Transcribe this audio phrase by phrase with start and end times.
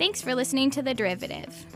[0.00, 1.66] Thanks for listening to The Derivative.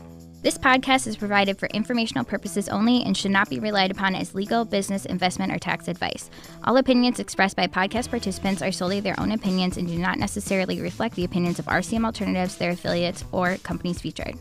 [0.41, 4.33] This podcast is provided for informational purposes only and should not be relied upon as
[4.33, 6.31] legal, business, investment, or tax advice.
[6.63, 10.81] All opinions expressed by podcast participants are solely their own opinions and do not necessarily
[10.81, 14.33] reflect the opinions of RCM Alternatives, their affiliates, or companies featured.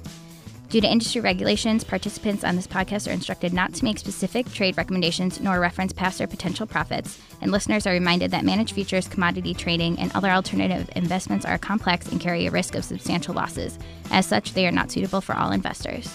[0.69, 4.77] Due to industry regulations, participants on this podcast are instructed not to make specific trade
[4.77, 9.55] recommendations nor reference past or potential profits, and listeners are reminded that managed futures, commodity
[9.55, 13.79] trading, and other alternative investments are complex and carry a risk of substantial losses.
[14.11, 16.13] As such, they are not suitable for all investors.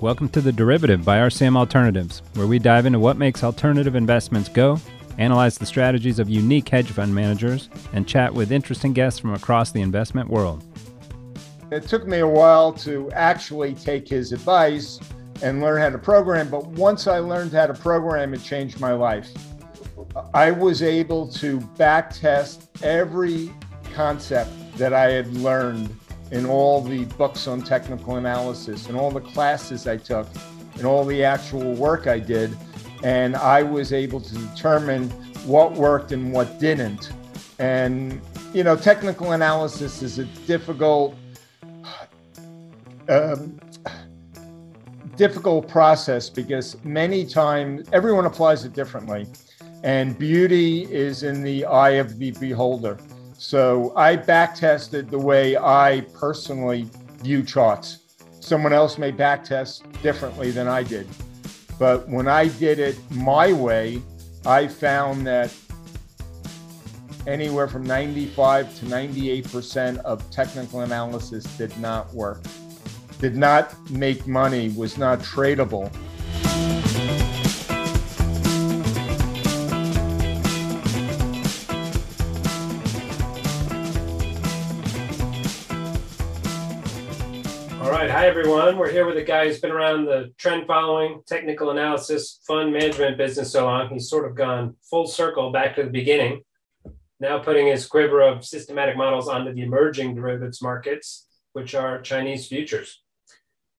[0.00, 4.48] Welcome to The Derivative by RCM Alternatives, where we dive into what makes alternative investments
[4.48, 4.78] go,
[5.18, 9.72] analyze the strategies of unique hedge fund managers, and chat with interesting guests from across
[9.72, 10.62] the investment world.
[11.74, 15.00] It took me a while to actually take his advice
[15.42, 18.92] and learn how to program, but once I learned how to program, it changed my
[18.92, 19.28] life.
[20.32, 23.52] I was able to backtest every
[23.92, 25.98] concept that I had learned
[26.30, 30.28] in all the books on technical analysis and all the classes I took
[30.76, 32.56] and all the actual work I did.
[33.02, 35.10] And I was able to determine
[35.44, 37.10] what worked and what didn't.
[37.58, 38.20] And,
[38.52, 41.16] you know, technical analysis is a difficult
[43.08, 43.58] um,
[45.16, 49.26] difficult process because many times everyone applies it differently,
[49.82, 52.98] and beauty is in the eye of the beholder.
[53.36, 56.88] So I back tested the way I personally
[57.22, 57.98] view charts.
[58.40, 61.08] Someone else may back test differently than I did.
[61.78, 64.00] But when I did it my way,
[64.46, 65.52] I found that
[67.26, 72.42] anywhere from 95 to 98% of technical analysis did not work
[73.24, 75.84] did not make money, was not tradable.
[87.80, 88.10] All right.
[88.10, 88.76] Hi, everyone.
[88.76, 93.16] We're here with a guy who's been around the trend following, technical analysis, fund management
[93.16, 93.88] business so long.
[93.88, 96.42] He's sort of gone full circle back to the beginning,
[97.20, 102.48] now putting his quiver of systematic models onto the emerging derivatives markets, which are Chinese
[102.48, 103.00] futures.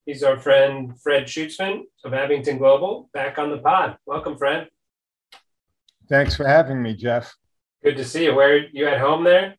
[0.05, 3.97] He's our friend Fred Schutzman of Abingdon Global, back on the pod.
[4.05, 4.69] Welcome, Fred.
[6.07, 7.35] Thanks for having me, Jeff.
[7.83, 8.35] Good to see you.
[8.35, 9.55] Where you at home there?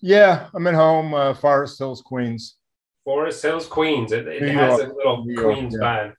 [0.00, 2.58] Yeah, I'm at home, uh, Forest Hills, Queens.
[3.04, 4.12] Forest Hills, Queens.
[4.12, 4.92] It, it has York.
[4.92, 6.04] a little New Queens York, yeah.
[6.04, 6.12] vibe.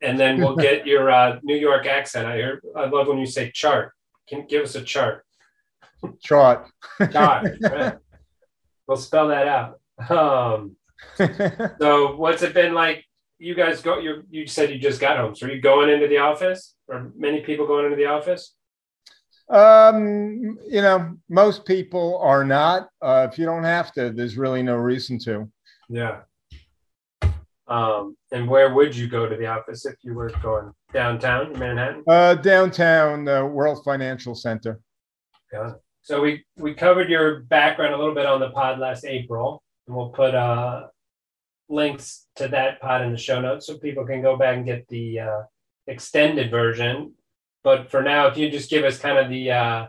[0.00, 2.26] And then we'll get your uh, New York accent.
[2.26, 2.62] I hear.
[2.74, 3.92] I love when you say chart.
[4.26, 5.24] Can give us a chart?
[6.22, 6.66] Chart.
[7.12, 7.58] chart.
[7.60, 7.94] Right.
[8.86, 9.80] We'll spell that out.
[10.10, 10.76] Um,
[11.80, 13.04] so what's it been like?
[13.38, 13.98] You guys go.
[13.98, 15.34] You you said you just got home.
[15.34, 16.74] So are you going into the office?
[16.88, 18.54] Or many people going into the office?
[19.48, 22.88] Um, you know, most people are not.
[23.02, 25.50] Uh, if you don't have to, there's really no reason to.
[25.88, 26.20] Yeah.
[27.66, 32.04] Um, and where would you go to the office if you were going downtown Manhattan?
[32.06, 34.80] Uh, downtown, uh, World Financial Center.
[35.52, 35.72] Yeah.
[36.02, 39.96] So we we covered your background a little bit on the pod last April, and
[39.96, 40.86] we'll put uh,
[41.68, 44.86] links to that pod in the show notes so people can go back and get
[44.88, 45.42] the uh,
[45.86, 47.12] extended version.
[47.62, 49.86] But for now, if you just give us kind of the uh,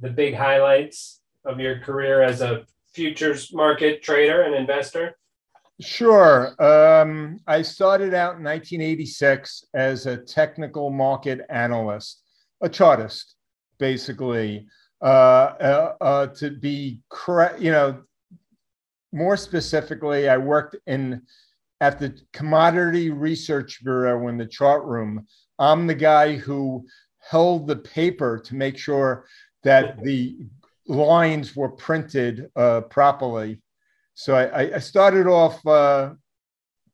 [0.00, 5.16] the big highlights of your career as a futures market trader and investor.
[5.80, 6.54] Sure.
[6.62, 12.22] Um, I started out in 1986 as a technical market analyst,
[12.60, 13.36] a chartist,
[13.78, 14.66] basically.
[15.02, 15.04] Uh,
[15.60, 18.02] uh, uh, to be correct, you know,
[19.12, 21.22] more specifically, I worked in
[21.80, 25.26] at the Commodity Research Bureau in the chart room.
[25.58, 26.86] I'm the guy who
[27.18, 29.26] held the paper to make sure
[29.62, 30.36] that the
[30.86, 33.60] lines were printed uh, properly.
[34.14, 36.10] So I, I started off uh,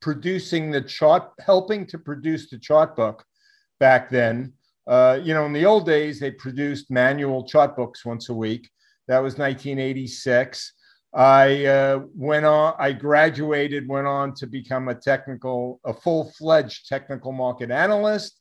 [0.00, 3.24] producing the chart, helping to produce the chart book
[3.80, 4.52] back then.
[4.86, 8.68] Uh, you know, in the old days, they produced manual chart books once a week.
[9.08, 10.72] That was 1986.
[11.14, 16.88] I uh, went on, I graduated, went on to become a technical, a full fledged
[16.88, 18.38] technical market analyst.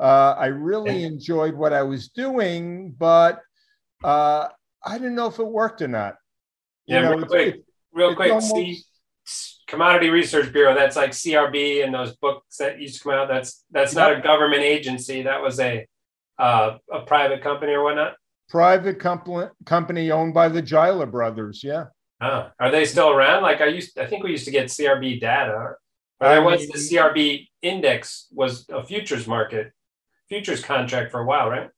[0.00, 3.40] Uh, I really enjoyed what I was doing, but
[4.04, 4.48] uh,
[4.84, 6.16] I didn't know if it worked or not.
[6.86, 8.32] Yeah, you know, real quick, it, real quick.
[8.32, 8.54] Almost...
[8.54, 8.84] C-
[9.68, 10.74] Commodity Research Bureau.
[10.74, 13.28] That's like CRB and those books that used to come out.
[13.28, 15.22] That's that's not a government agency.
[15.22, 15.86] That was a
[16.38, 18.16] uh, a private company or whatnot.
[18.48, 21.62] Private company company owned by the Jiler brothers.
[21.64, 21.86] Yeah.
[22.20, 23.42] Oh, are they still around?
[23.42, 25.52] Like I used, I think we used to get CRB data.
[25.52, 25.78] Or
[26.20, 29.72] there was the CRB index was a futures market,
[30.28, 31.70] futures contract for a while, right?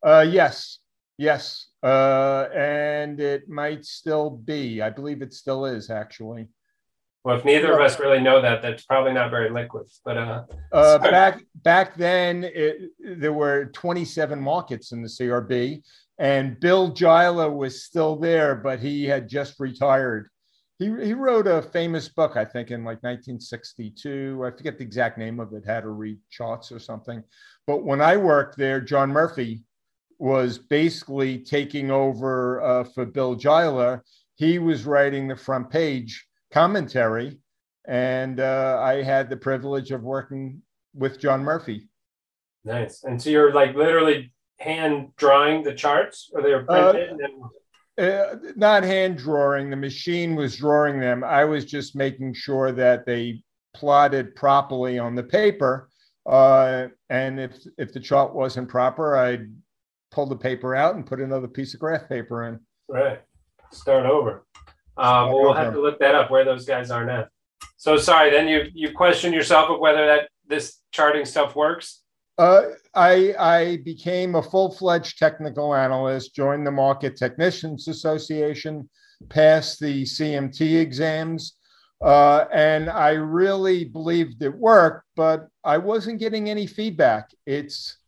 [0.00, 0.78] Uh, yes,
[1.16, 1.66] yes.
[1.82, 4.80] uh, and it might still be.
[4.82, 6.48] I believe it still is actually.
[7.28, 9.86] Well, if neither of us really know that, that's probably not very liquid.
[10.02, 15.82] But uh, uh, back back then, it, there were 27 markets in the CRB,
[16.18, 20.30] and Bill Jiler was still there, but he had just retired.
[20.78, 24.42] He, he wrote a famous book, I think, in like 1962.
[24.46, 27.22] I forget the exact name of it, How to Read Charts or something.
[27.66, 29.64] But when I worked there, John Murphy
[30.18, 34.00] was basically taking over uh, for Bill Jiler.
[34.36, 37.38] He was writing the front page commentary,
[37.86, 40.62] and uh, I had the privilege of working
[40.94, 41.88] with John Murphy.
[42.64, 43.04] Nice.
[43.04, 47.12] And so you're like literally hand drawing the charts, or they were uh, printed?
[47.12, 47.42] Uh, and-
[47.98, 49.70] uh, not hand drawing.
[49.70, 51.24] The machine was drawing them.
[51.24, 53.42] I was just making sure that they
[53.74, 55.88] plotted properly on the paper.
[56.24, 59.50] Uh, and if if the chart wasn't proper, I'd
[60.12, 62.60] pull the paper out and put another piece of graph paper in.
[62.88, 63.20] Right.
[63.72, 64.46] Start over.
[64.98, 67.26] Uh, well, we'll have to look that up where those guys are now.
[67.76, 68.30] So sorry.
[68.30, 72.02] Then you you question yourself of whether that this charting stuff works.
[72.38, 78.88] Uh, I, I became a full fledged technical analyst, joined the Market Technicians Association,
[79.28, 81.56] passed the CMT exams,
[82.00, 87.30] uh, and I really believed it worked, but I wasn't getting any feedback.
[87.44, 87.98] It's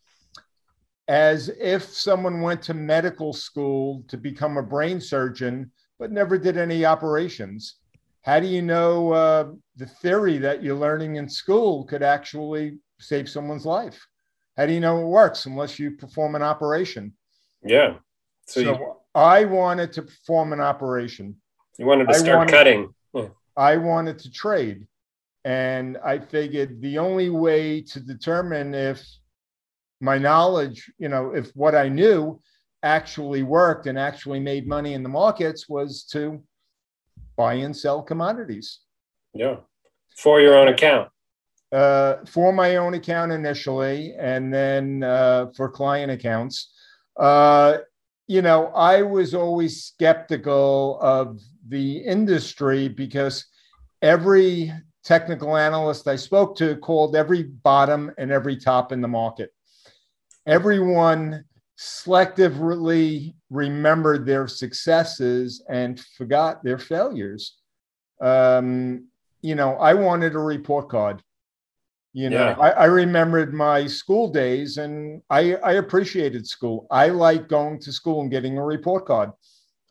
[1.08, 6.56] as if someone went to medical school to become a brain surgeon, but never did
[6.56, 7.76] any operations.
[8.22, 13.28] How do you know uh, the theory that you're learning in school could actually save
[13.28, 14.04] someone's life?
[14.56, 17.12] How do you know it works unless you perform an operation?
[17.62, 17.96] Yeah.
[18.46, 21.36] So, so you, I wanted to perform an operation.
[21.78, 22.94] You wanted to start wanted, cutting.
[23.12, 23.28] Yeah.
[23.56, 24.86] I wanted to trade.
[25.44, 29.02] And I figured the only way to determine if
[30.00, 32.40] my knowledge, you know, if what I knew
[32.82, 36.42] actually worked and actually made money in the markets was to
[37.36, 38.80] buy and sell commodities.
[39.34, 39.56] Yeah.
[40.16, 41.10] For your own account
[41.72, 46.72] uh, for my own account initially, and then uh, for client accounts.
[47.16, 47.78] Uh,
[48.26, 53.46] you know, I was always skeptical of the industry because
[54.02, 54.72] every
[55.04, 59.50] technical analyst I spoke to called every bottom and every top in the market.
[60.46, 61.44] Everyone
[61.80, 67.56] selectively remembered their successes and forgot their failures.
[68.20, 69.06] Um,
[69.40, 71.22] you know, I wanted a report card.
[72.12, 72.56] You know, yeah.
[72.58, 76.86] I, I, remembered my school days and I, I appreciated school.
[76.90, 79.30] I like going to school and getting a report card.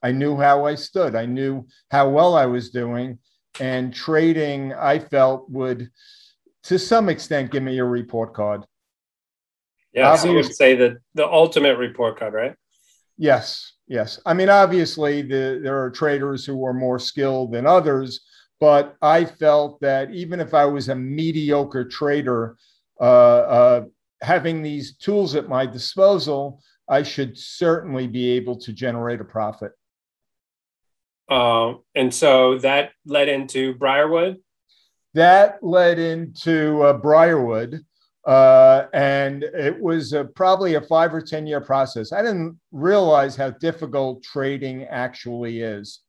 [0.04, 3.18] I knew how I stood, I knew how well I was doing.
[3.60, 5.90] And trading, I felt, would
[6.64, 8.66] to some extent give me a report card.
[9.94, 12.56] Yeah, so you would say that the ultimate report card, right?
[13.18, 14.20] Yes, yes.
[14.26, 18.22] I mean, obviously, the, there are traders who are more skilled than others,
[18.60, 22.58] but I felt that even if I was a mediocre trader,
[23.00, 23.86] uh, uh,
[24.22, 29.72] having these tools at my disposal, I should certainly be able to generate a profit.
[31.30, 34.38] Uh, and so that led into Briarwood?
[35.14, 37.86] That led into uh, Briarwood.
[38.30, 42.12] Uh, and it was probably a five or 10 year process.
[42.12, 46.02] I didn't realize how difficult trading actually is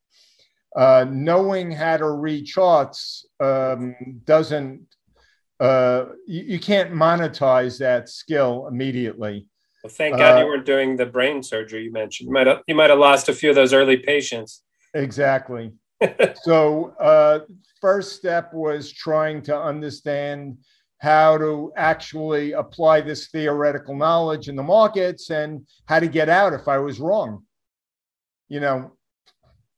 [0.75, 4.85] uh, knowing how to read charts um, doesn't
[5.59, 9.45] uh, you, you, can't monetize that skill immediately.
[9.83, 12.29] Well, thank God uh, you weren't doing the brain surgery you mentioned.
[12.29, 14.63] You might have, you might have lost a few of those early patients.
[14.95, 15.71] Exactly.
[16.41, 17.41] so uh,
[17.79, 20.57] first step was trying to understand
[21.01, 26.53] how to actually apply this theoretical knowledge in the markets and how to get out
[26.53, 27.43] if I was wrong.
[28.49, 28.91] You know,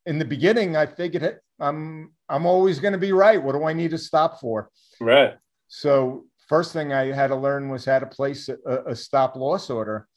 [0.05, 3.41] in the beginning, I figured I'm I'm always going to be right.
[3.41, 4.69] What do I need to stop for?
[4.99, 5.35] Right.
[5.69, 9.69] So first thing I had to learn was how to place a, a stop loss
[9.69, 10.09] order.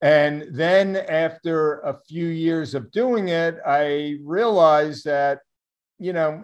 [0.00, 5.40] And then after a few years of doing it, I realized that,
[5.98, 6.42] you know,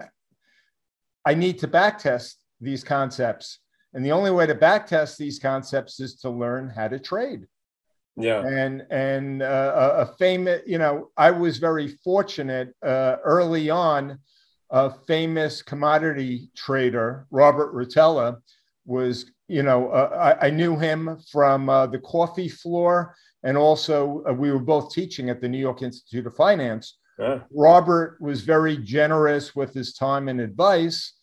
[1.25, 3.61] I need to backtest these concepts.
[3.95, 7.47] And the only way to backtest these concepts is to learn how to trade.
[8.17, 8.45] Yeah.
[8.45, 14.19] And and uh, a famous, you know, I was very fortunate uh, early on.
[14.71, 18.37] A famous commodity trader, Robert Rotella,
[18.85, 24.23] was, you know, uh, I, I, knew him from uh, the coffee floor, and also
[24.29, 26.99] uh, we were both teaching at the New York Institute of Finance.
[27.19, 27.41] Yeah.
[27.51, 31.15] Robert was very generous with his time and advice,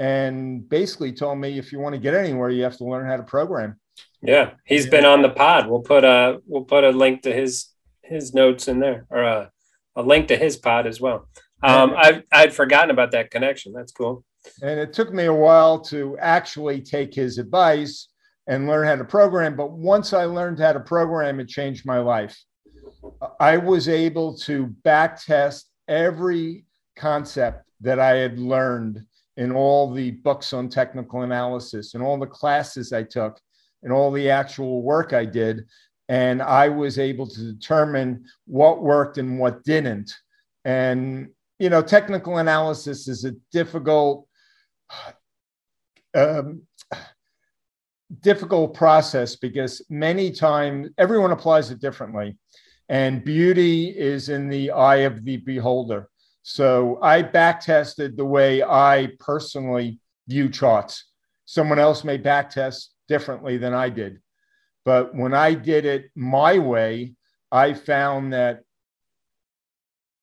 [0.00, 3.18] and basically told me if you want to get anywhere, you have to learn how
[3.18, 3.78] to program.
[4.22, 4.90] Yeah, he's yeah.
[4.90, 5.68] been on the pod.
[5.68, 7.66] We'll put a we'll put a link to his
[8.02, 9.50] his notes in there or a,
[9.96, 11.28] a link to his pod as well.
[11.62, 13.74] Um, I've I'd forgotten about that connection.
[13.74, 14.24] That's cool.
[14.62, 18.08] And it took me a while to actually take his advice
[18.46, 19.54] and learn how to program.
[19.54, 22.42] But once I learned how to program, it changed my life.
[23.38, 26.64] I was able to back test every
[26.96, 29.04] concept that I had learned
[29.40, 33.40] in all the books on technical analysis and all the classes I took
[33.82, 35.64] and all the actual work I did.
[36.10, 40.12] And I was able to determine what worked and what didn't.
[40.66, 44.28] And, you know, technical analysis is a difficult,
[46.14, 46.60] um,
[48.20, 52.36] difficult process because many times everyone applies it differently.
[52.90, 56.09] And beauty is in the eye of the beholder.
[56.42, 61.04] So I back tested the way I personally view charts.
[61.44, 64.20] Someone else may back test differently than I did.
[64.84, 67.14] But when I did it my way,
[67.52, 68.60] I found that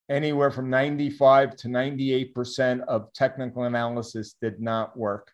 [0.09, 5.31] anywhere from 95 to 98% of technical analysis did not work,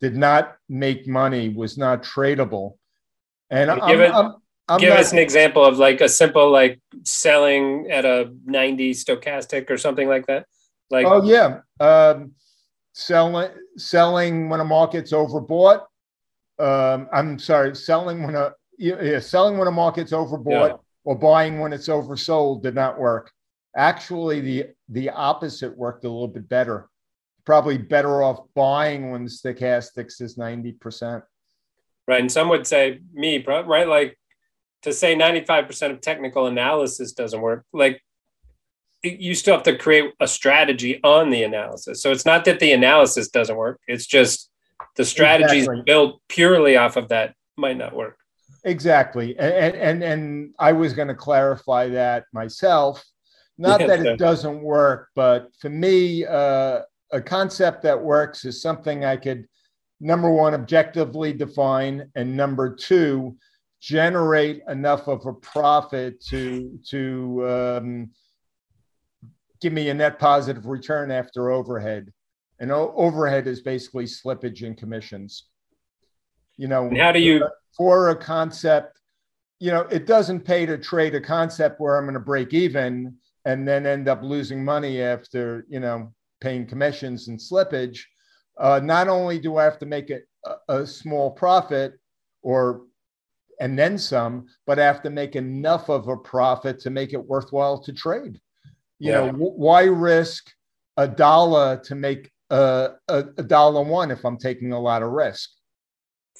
[0.00, 2.76] did not make money, was not tradable.
[3.50, 4.34] And I'm, it, I'm,
[4.68, 8.92] I'm give not, us an example of like a simple like selling at a 90
[8.92, 10.46] stochastic or something like that.
[10.90, 12.32] Like oh yeah, um,
[12.92, 15.82] selling selling when a market's overbought.
[16.58, 20.76] Um, I'm sorry, selling when a yeah, selling when a market's overbought Yeah.
[21.04, 23.30] or buying when it's oversold did not work.
[23.76, 26.88] Actually, the the opposite worked a little bit better.
[27.44, 31.24] Probably better off buying when the stochastics is ninety percent.
[32.06, 32.20] right.
[32.20, 33.88] And some would say me, right?
[33.88, 34.18] Like
[34.84, 37.64] to say 95% of technical analysis doesn't work.
[37.72, 38.02] Like
[39.02, 42.02] you still have to create a strategy on the analysis.
[42.02, 43.80] So it's not that the analysis doesn't work.
[43.88, 44.50] It's just
[44.96, 45.82] the strategies Exactly.
[45.86, 48.18] built purely off of that might not work.
[48.64, 53.04] Exactly, and and and I was going to clarify that myself.
[53.58, 56.80] Not Yeah, that it doesn't work, but for me, uh,
[57.12, 59.46] a concept that works is something I could
[60.00, 63.36] number one objectively define, and number two
[63.84, 68.10] generate enough of a profit to to um,
[69.60, 72.10] give me a net positive return after overhead.
[72.60, 75.48] And o- overhead is basically slippage and commissions.
[76.56, 79.00] You know, And how do you for a concept,
[79.58, 83.16] you know, it doesn't pay to trade a concept where I'm going to break even
[83.44, 88.00] and then end up losing money after, you know, paying commissions and slippage.
[88.58, 91.94] Uh, not only do I have to make it a, a small profit
[92.40, 92.86] or
[93.60, 97.24] and then some, but I have to make enough of a profit to make it
[97.24, 98.40] worthwhile to trade.
[98.98, 99.32] You know, Yeah.
[99.32, 100.52] wh- why risk
[100.96, 105.10] a dollar to make a, a, a dollar one if I'm taking a lot of
[105.10, 105.50] risk?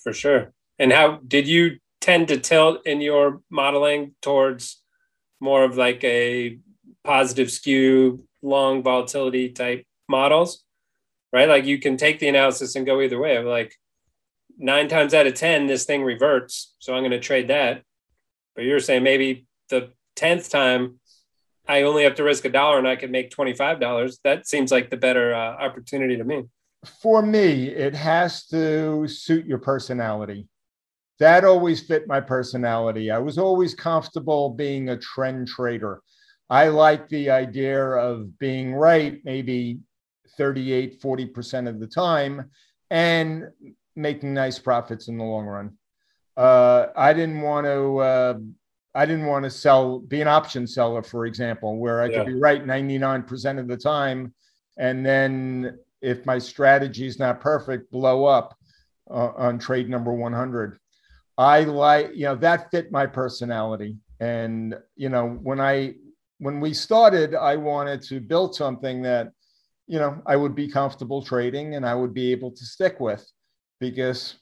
[0.02, 0.52] for sure.
[0.78, 4.82] And how did you tend to tilt in your modeling towards
[5.40, 6.58] more of like a
[7.04, 10.62] positive skew, long volatility type models?
[11.32, 11.48] Right?
[11.48, 13.38] Like you can take the analysis and go either way.
[13.38, 13.74] I'm Like
[14.58, 16.74] nine times out of 10, this thing reverts.
[16.78, 17.82] So I'm going to trade that.
[18.54, 21.00] But you're saying maybe the 10th time,
[21.66, 24.18] I only have to risk a dollar and I could make $25.
[24.22, 26.44] That seems like the better uh, opportunity to me.
[27.02, 30.46] for me, it has to suit your personality.
[31.18, 33.10] That always fit my personality.
[33.10, 36.02] I was always comfortable being a trend trader.
[36.50, 39.78] I like the idea of being right maybe
[40.36, 42.50] 38, 40% of the time
[42.90, 43.44] and
[43.96, 45.78] making nice profits in the long run.
[46.36, 47.98] Uh, I didn't want to.
[47.98, 48.38] Uh,
[48.96, 52.18] I didn't want to sell, be an option seller, for example, where I Yeah.
[52.18, 54.32] could be right 99% of the time.
[54.78, 58.56] And then if my strategy is not perfect, blow up
[59.10, 60.78] uh, on trade number 100.
[61.36, 63.96] I like, you know, that fit my personality.
[64.20, 65.94] And, you know, when I,
[66.38, 69.32] when we started, I wanted to build something that,
[69.88, 73.28] you know, I would be comfortable trading and I would be able to stick with
[73.80, 74.36] because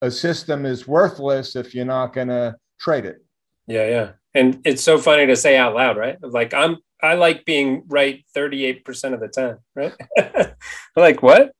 [0.00, 3.24] a system is worthless if you're not going to trade it.
[3.66, 4.10] Yeah, yeah.
[4.34, 6.16] And it's so funny to say out loud, right?
[6.20, 9.94] Like I'm I like being right 38% of the time, right?
[10.96, 11.52] like what?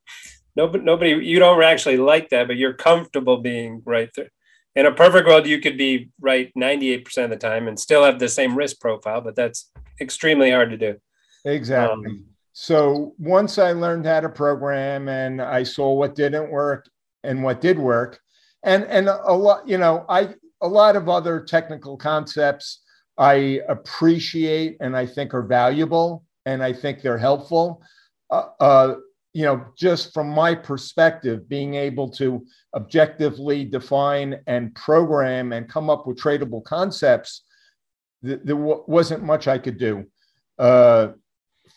[0.56, 4.30] Nobody nobody you don't actually like that, but you're comfortable being right there.
[4.74, 8.18] In a perfect world, you could be right 98% of the time and still have
[8.18, 10.96] the same risk profile, but that's extremely hard to do.
[11.44, 12.06] Exactly.
[12.06, 16.88] Um, so once I learned how to program and I saw what didn't work
[17.24, 18.20] and what did work,
[18.62, 22.82] and and a lot, you know, I a lot of other technical concepts
[23.18, 27.82] I appreciate and I think are valuable and I think they're helpful.
[28.30, 28.94] Uh, uh,
[29.34, 32.44] you know, just from my perspective, being able to
[32.74, 37.44] objectively define and program and come up with tradable concepts
[38.24, 40.04] th- there w- wasn't much I could do.
[40.58, 41.08] Uh,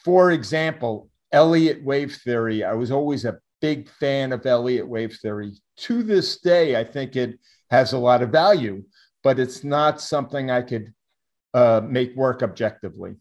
[0.05, 2.63] for example, Elliott wave theory.
[2.63, 5.53] I was always a big fan of Elliott wave theory.
[5.77, 7.39] To this day, I think it
[7.71, 8.83] has a lot of value,
[9.23, 10.93] but it's not something I could
[11.55, 13.15] uh, make work objectively.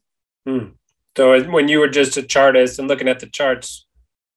[0.47, 0.76] Hmm.
[1.17, 3.87] So when you were just a chartist and looking at the charts,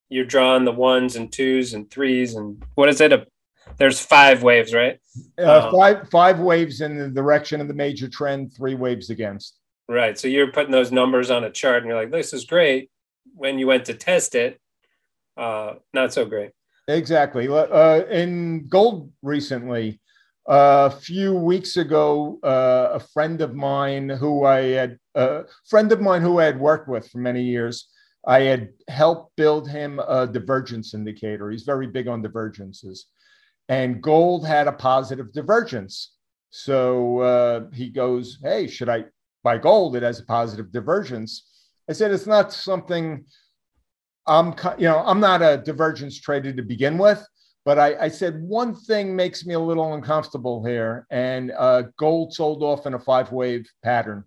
[0.08, 3.12] you're drawing the ones and twos and threes and what is it?
[3.12, 3.28] A,
[3.76, 5.00] there's five waves, right?
[5.38, 9.60] Uh, um, five five waves in the direction of the major trend, three waves against.
[9.90, 10.20] Right.
[10.20, 12.90] So you're putting those numbers on a chart and you're like, this is great.
[13.36, 14.60] When you went to test it,
[15.38, 16.52] uh, not so great.
[16.88, 17.48] Exactly.
[17.48, 20.00] Uh, in gold recently,
[20.48, 26.00] a few weeks ago, uh, a friend of mine who I had a friend of
[26.00, 27.90] mine who I had worked with for many years,
[28.26, 31.52] I had helped build him a divergence indicator.
[31.52, 33.08] He's very big on divergences,
[33.68, 36.14] and gold had a positive divergence.
[36.50, 39.06] So uh, he goes, "Hey, should I
[39.48, 39.96] buy gold?
[39.96, 41.32] It has a positive divergence."
[41.90, 43.26] I said, "It's not something."
[44.36, 47.26] I'm, you know, I'm not a divergence trader to begin with,
[47.68, 52.34] but I, I, said one thing makes me a little uncomfortable here, and uh, gold
[52.34, 54.26] sold off in a five wave pattern.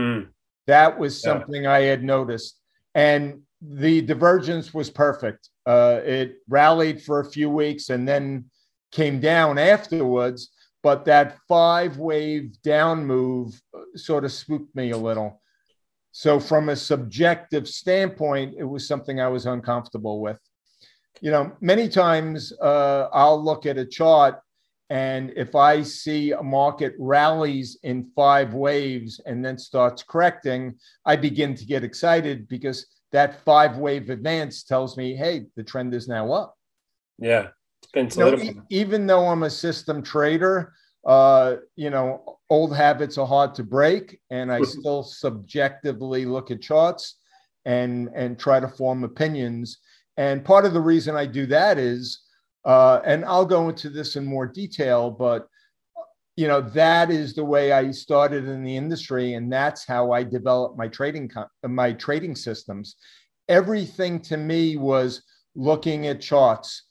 [0.00, 0.28] Mm.
[0.66, 1.72] That was something yeah.
[1.72, 2.58] I had noticed,
[2.94, 5.50] and the divergence was perfect.
[5.66, 8.44] Uh, it rallied for a few weeks and then
[8.92, 10.50] came down afterwards,
[10.82, 13.60] but that five wave down move
[13.96, 15.40] sort of spooked me a little.
[16.12, 20.38] So, from a subjective standpoint, it was something I was uncomfortable with
[21.20, 24.40] you know, many times uh, I'll look at a chart
[24.90, 31.16] and if I see a market rallies in five waves and then starts correcting, I
[31.16, 36.08] begin to get excited because that five wave advance tells me, hey, the trend is
[36.08, 36.56] now up.
[37.18, 37.48] Yeah.
[37.82, 38.46] It's been solidified.
[38.46, 40.72] You know, even though I'm a system trader,
[41.06, 46.62] uh, you know, old habits are hard to break, and I still subjectively look at
[46.62, 47.16] charts
[47.64, 49.78] and and try to form opinions.
[50.16, 52.20] And part of the reason I do that is,
[52.64, 55.48] uh, and I'll go into this in more detail, but
[56.36, 60.22] you know that is the way I started in the industry, and that's how I
[60.22, 61.30] developed my trading
[61.64, 62.96] my trading systems.
[63.48, 65.22] Everything to me was
[65.54, 66.84] looking at charts,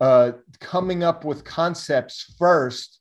[0.00, 3.00] uh, coming up with concepts first,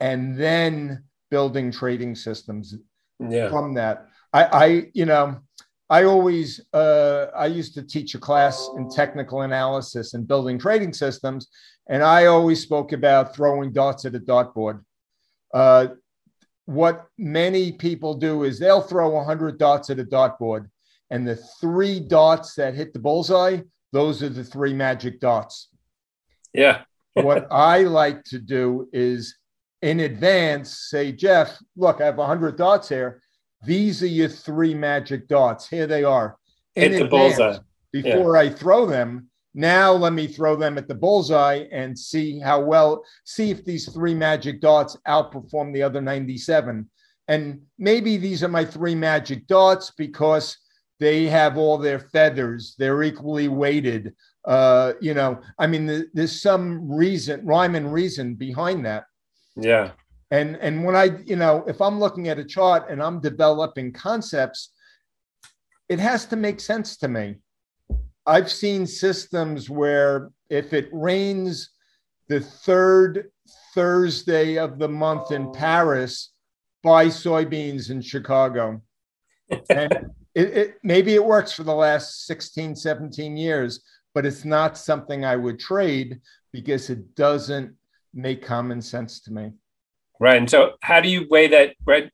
[0.00, 2.76] and then building trading systems
[3.18, 3.48] yeah.
[3.48, 4.06] from that.
[4.32, 5.40] I, I, you know,
[5.90, 10.92] I always, uh, I used to teach a class in technical analysis and building trading
[10.92, 11.48] systems,
[11.88, 14.84] and I always spoke about throwing darts at a dartboard.
[15.52, 15.88] Uh,
[16.66, 20.68] what many people do is they'll throw 100 darts at a dartboard,
[21.10, 23.58] and the three darts that hit the bullseye,
[23.90, 25.68] those are the three magic dots.
[26.52, 26.82] Yeah.
[27.14, 29.34] what I like to do is
[29.84, 33.20] in advance say, Jeff, look, I have 100 dots here
[33.64, 35.68] these are your three magic dots.
[35.68, 36.36] Here they are.
[36.74, 37.58] In Hit the bullseye.
[37.92, 38.42] Before yeah.
[38.42, 43.04] I throw them, now let me throw them at the bullseye and see how well,
[43.24, 46.90] see if these three magic dots outperform the other 97.
[47.28, 50.58] And maybe these are my three magic dots because
[51.00, 54.14] they have all their feathers, they're equally weighted.
[54.44, 59.04] Uh, you know, I mean, there's some reason, rhyme and reason behind that.
[59.56, 59.92] Yeah.
[60.30, 63.92] And and when I, you know, if I'm looking at a chart and I'm developing
[63.92, 64.72] concepts,
[65.88, 67.36] it has to make sense to me.
[68.26, 71.70] I've seen systems where if it rains
[72.28, 73.30] the third
[73.74, 75.52] Thursday of the month in oh.
[75.52, 76.32] Paris,
[76.82, 78.80] buy soybeans in Chicago.
[79.70, 79.92] and
[80.34, 83.80] it, it, maybe it works for the last 16, 17 years,
[84.14, 86.20] but it's not something I would trade
[86.52, 87.74] because it doesn't
[88.14, 89.52] make common sense to me.
[90.20, 90.36] Right.
[90.36, 91.74] And so, how do you weigh that?
[91.84, 92.10] Right.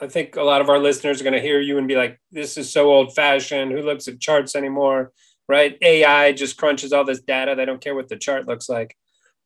[0.00, 2.18] I think a lot of our listeners are going to hear you and be like,
[2.30, 3.72] this is so old fashioned.
[3.72, 5.12] Who looks at charts anymore?
[5.48, 5.76] Right.
[5.82, 7.54] AI just crunches all this data.
[7.54, 8.96] They don't care what the chart looks like.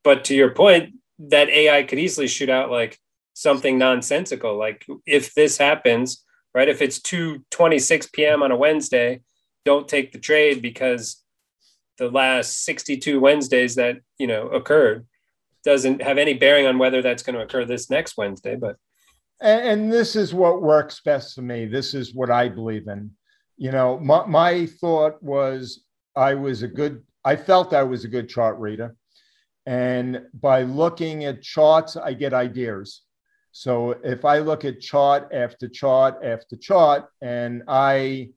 [0.03, 2.97] But to your point, that AI could easily shoot out like
[3.33, 4.57] something nonsensical.
[4.57, 6.69] Like if this happens, right?
[6.69, 8.43] If it's 2 26 p.m.
[8.43, 9.21] on a Wednesday,
[9.65, 11.23] don't take the trade because
[11.97, 15.07] the last 62 Wednesdays that, you know, occurred
[15.63, 18.55] doesn't have any bearing on whether that's going to occur this next Wednesday.
[18.55, 18.77] But
[19.39, 21.65] and, this is what works best for me.
[21.65, 23.11] This is what I believe in.
[23.57, 25.83] You know, my, my thought was
[26.15, 27.03] I was a good.
[27.23, 28.95] I felt I was a good chart reader,
[29.65, 33.01] and by looking at charts, I get ideas.
[33.51, 38.29] So if I look at chart after chart after chart, and I,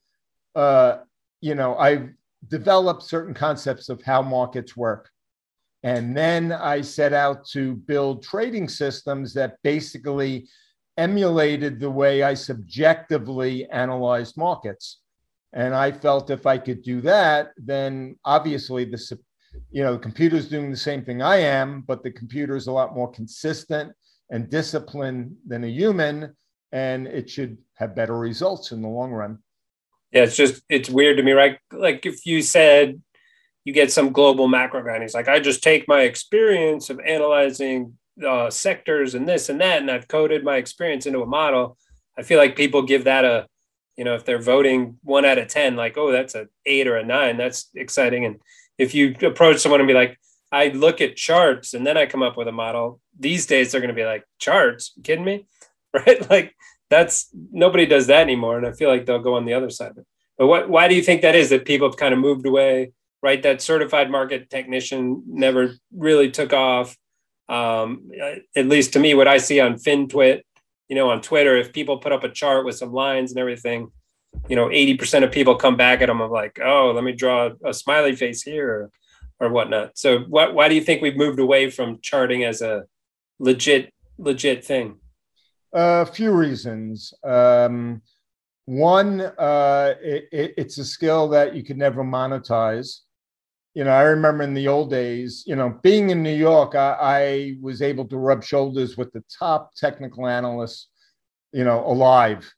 [0.55, 0.99] uh,
[1.43, 2.09] you know, I've
[2.49, 5.11] developed certain concepts of how markets work.
[5.83, 10.49] And then I set out to build trading systems that basically
[10.99, 15.01] emulated the way I subjectively analyzed markets.
[15.53, 19.19] And I felt if I could do that, then obviously the
[19.73, 22.73] you know the computer's doing the same thing I am, but the computer is a
[22.73, 23.93] lot more consistent
[24.31, 26.37] and disciplined than a human,
[26.71, 29.39] and it should have better results in the long run.
[30.13, 31.59] Yeah, it's just it's weird to me, right?
[31.73, 33.01] Like if you said
[33.65, 37.01] you get some global macro guy, and he's like, I just take my experience of
[37.01, 41.77] analyzing uh, sectors and this and that, and I've coded my experience into a model.
[42.19, 43.47] I feel like people give that a,
[43.97, 46.97] you know, if they're voting one out of ten, like, oh, that's a eight or
[46.97, 48.25] a nine, that's exciting.
[48.25, 48.41] And
[48.79, 50.19] if you approach someone and be like,
[50.53, 53.01] I look at charts and then I come up with a model.
[53.19, 54.93] These days they're going to be like, charts?
[55.03, 55.47] Kidding me?
[55.93, 56.31] Right?
[56.31, 56.55] Like
[56.89, 58.57] that's nobody does that anymore.
[58.57, 60.07] And I feel like they'll go on the other side of it.
[60.39, 62.93] But what why do you think that is that people have kind of moved away?
[63.23, 63.43] Right?
[63.43, 66.97] That certified market technician never really took off.
[67.49, 68.11] Um,
[68.57, 70.43] at least to me, what I see on FinTwit,
[70.89, 73.91] you know, on Twitter, if people put up a chart with some lines and everything,
[74.49, 77.51] you know, 80% of people come back at them of like, oh, let me draw
[77.65, 78.91] a smiley face here
[79.41, 79.97] or whatnot.
[79.99, 82.85] So what, why do you think we've moved away from charting as a
[83.39, 84.99] legit, legit thing?
[85.73, 87.15] A few reasons.
[87.25, 88.03] Um,
[88.67, 93.01] one, uh, it, it, it's a skill that you can never monetize.
[93.75, 96.97] You know, I remember in the old days, you know, being in New York, I,
[97.01, 100.89] I was able to rub shoulders with the top technical analysts,
[101.53, 102.53] you know, alive.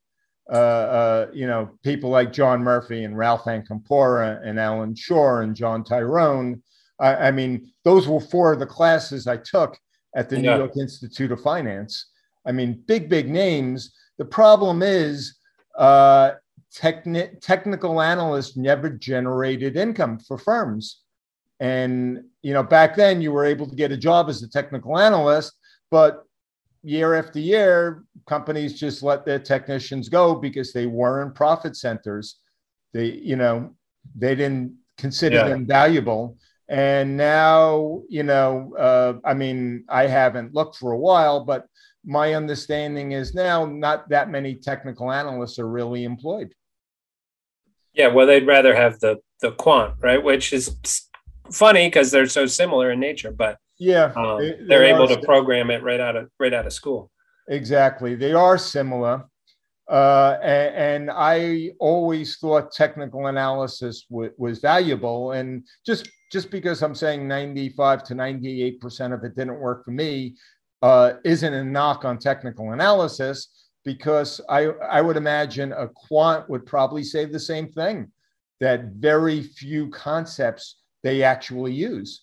[0.50, 5.54] Uh, uh, you know, people like John Murphy and Ralph Acampora and Alan Shaw and
[5.54, 6.62] John Tyrone
[7.02, 9.76] I, I, mean, those were four of the classes I took
[10.16, 10.52] at the yeah.
[10.52, 12.06] New York Institute of Finance.
[12.46, 13.94] I mean, big, big names.
[14.18, 15.36] The problem is
[15.76, 16.32] uh,
[16.74, 21.01] techni- technical analysts never generated income for firms.
[21.62, 24.98] And, you know, back then you were able to get a job as a technical
[24.98, 25.52] analyst,
[25.92, 26.24] but
[26.82, 32.40] year after year, companies just let their technicians go because they weren't profit centers.
[32.92, 33.76] They, you know,
[34.16, 35.48] they didn't consider yeah.
[35.50, 36.36] them valuable.
[36.68, 41.68] And now, you know, uh, I mean, I haven't looked for a while, but
[42.04, 46.52] my understanding is now not that many technical analysts are really employed.
[47.94, 50.22] Yeah, well, they'd rather have the the quant, right?
[50.22, 50.76] Which is
[51.52, 55.70] funny because they're so similar in nature, but yeah, um, they, they're able to program
[55.70, 57.10] it right out of right out of school.
[57.48, 59.24] Exactly, they are similar,
[59.90, 65.32] uh, and, and, I always thought technical analysis w- was valuable.
[65.32, 69.90] And just just because I'm saying 95 to 98 percent of it didn't work for
[69.90, 70.36] me,
[70.82, 73.48] uh, isn't a knock on technical analysis.
[73.84, 78.12] Because I I would imagine a quant would probably say the same thing,
[78.60, 82.22] that very few concepts they actually use.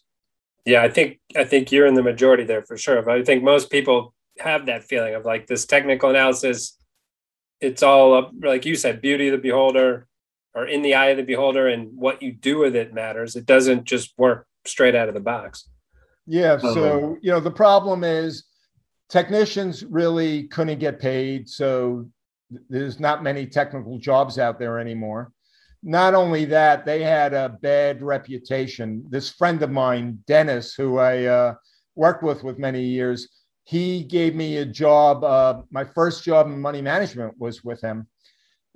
[0.65, 3.01] Yeah, I think I think you're in the majority there for sure.
[3.01, 6.79] But I think most people have that feeling of like this technical analysis
[7.61, 10.07] it's all up, like you said, beauty of the beholder
[10.53, 13.35] or in the eye of the beholder and what you do with it matters.
[13.35, 15.67] It doesn't just work straight out of the box.
[16.25, 16.57] Yeah.
[16.57, 18.45] So, um, you know, the problem is
[19.09, 21.49] technicians really couldn't get paid.
[21.49, 22.09] So
[22.69, 25.31] there's not many technical jobs out there anymore.
[25.81, 29.03] Not only that, they had a bad reputation.
[29.09, 31.53] This friend of mine, Dennis, who I uh,
[31.95, 33.29] worked with with many years,
[33.63, 35.23] he gave me a job.
[35.23, 38.07] Uh, my first job in money management was with him.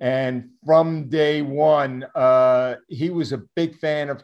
[0.00, 4.22] And from day one, uh, he was a big fan of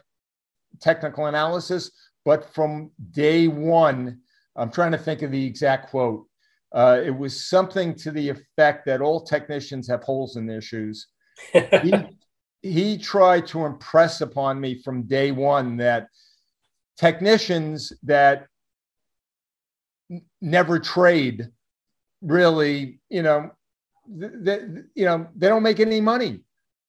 [0.79, 1.91] technical analysis.
[2.25, 4.21] But from day one,
[4.55, 6.25] I'm trying to think of the exact quote.
[6.73, 11.07] Uh, it was something to the effect that all technicians have holes in their shoes.
[11.53, 11.93] he,
[12.61, 16.07] he tried to impress upon me from day one that
[16.97, 18.47] technicians that
[20.41, 21.49] never trade
[22.21, 23.49] really you know
[24.07, 24.59] they,
[24.95, 26.41] you know they don't make any money.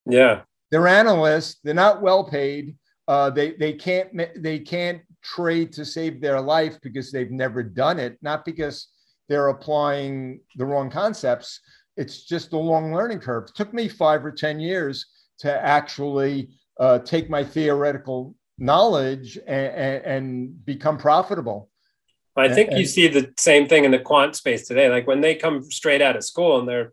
[0.06, 0.42] Yeah.
[0.70, 1.60] They're analysts.
[1.62, 2.76] They're not well paid.
[3.08, 4.10] Uh, they they can't
[4.42, 8.88] they can't trade to save their life because they've never done it not because
[9.28, 11.60] they're applying the wrong concepts.
[11.96, 13.44] It's just a long learning curve.
[13.48, 15.06] It took me five or ten years
[15.42, 16.50] to actually
[16.80, 21.70] uh, take my theoretical knowledge and, and, and become profitable
[22.36, 24.88] I think and, you see the same thing in the quant space today.
[24.88, 26.92] Like when they come straight out of school and they're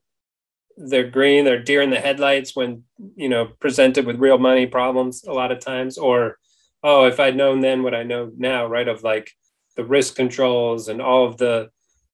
[0.77, 2.83] they're green, they're deer in the headlights when
[3.15, 5.97] you know presented with real money problems a lot of times.
[5.97, 6.37] Or
[6.83, 8.87] oh, if I'd known then what I know now, right?
[8.87, 9.31] Of like
[9.75, 11.69] the risk controls and all of the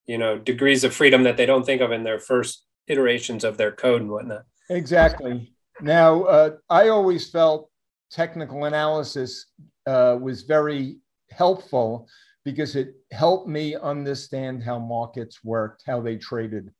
[0.06, 3.58] you know degrees of freedom that they don't think of in their first iterations of
[3.58, 4.44] their code and whatnot.
[4.70, 5.52] Exactly.
[5.82, 7.70] Now, uh, I always felt
[8.12, 9.48] technical analysis
[9.86, 10.98] uh, was very
[11.32, 12.08] helpful
[12.44, 16.72] because it helped me understand how markets worked, how they traded.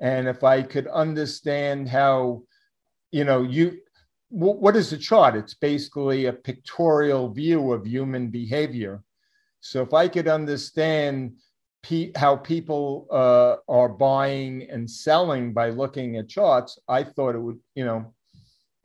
[0.00, 2.42] And if I could understand how,
[3.10, 3.78] you know, you,
[4.30, 5.34] what is a chart?
[5.34, 9.02] It's basically a pictorial view of human behavior.
[9.60, 11.32] So if I could understand
[11.82, 17.40] pe- how people uh, are buying and selling by looking at charts, I thought it
[17.40, 18.14] would, you know,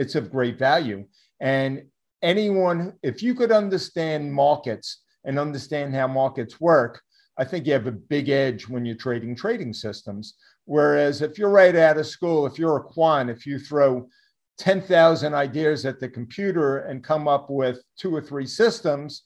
[0.03, 1.05] it's of great value.
[1.39, 1.83] And
[2.21, 7.01] anyone, if you could understand markets and understand how markets work,
[7.37, 10.35] I think you have a big edge when you're trading trading systems.
[10.65, 14.07] Whereas if you're right out of school, if you're a quant, if you throw
[14.59, 19.23] 10,000 ideas at the computer and come up with two or three systems,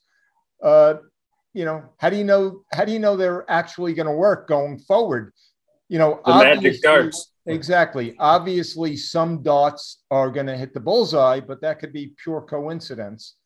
[0.62, 0.94] uh,
[1.52, 4.48] you know, how do you know how do you know they're actually going to work
[4.48, 5.32] going forward?
[5.88, 7.32] You know, the magic darts.
[7.48, 8.14] Exactly.
[8.18, 13.36] Obviously, some dots are going to hit the bullseye, but that could be pure coincidence.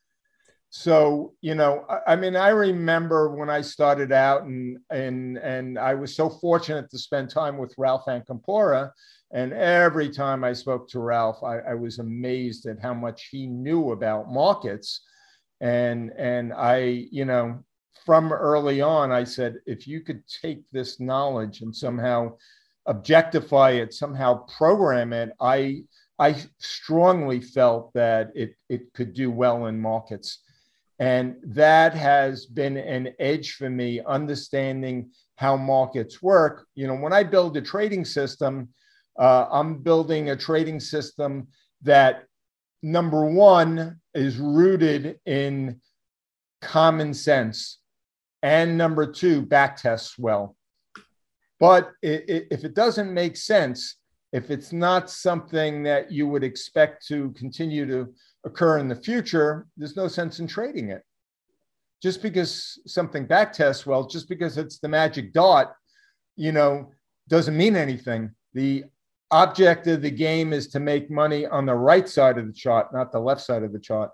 [0.71, 5.79] So, you know, I, I, mean, I remember when I started out and and and
[5.79, 8.91] I was so fortunate to spend time with Ralph Acampora.
[9.35, 13.47] And every time I spoke to Ralph, I, I was amazed at how much he
[13.47, 15.03] knew about markets.
[15.61, 17.63] And and I, you know,
[18.05, 22.37] from early on, I said, if you could take this knowledge and somehow
[22.87, 25.85] objectify it, somehow program it, I
[26.19, 30.39] I strongly felt that it it could do well in markets.
[30.99, 36.67] And that has been an edge for me, understanding how markets work.
[36.75, 38.69] You know, when I build a trading system,
[39.19, 41.49] uh, I'm building a trading system
[41.83, 42.25] that
[42.83, 45.81] number one is rooted in
[46.61, 47.79] common sense
[48.43, 50.57] and number two back tests well
[51.63, 53.99] but if it doesn't make sense
[54.33, 58.13] if it's not something that you would expect to continue to
[58.45, 61.03] occur in the future there's no sense in trading it.
[62.03, 65.73] Just because something backtests well just because it's the magic dot
[66.35, 66.91] you know
[67.29, 68.33] doesn't mean anything.
[68.55, 68.85] The
[69.31, 72.93] object of the game is to make money on the right side of the chart
[72.93, 74.11] not the left side of the chart.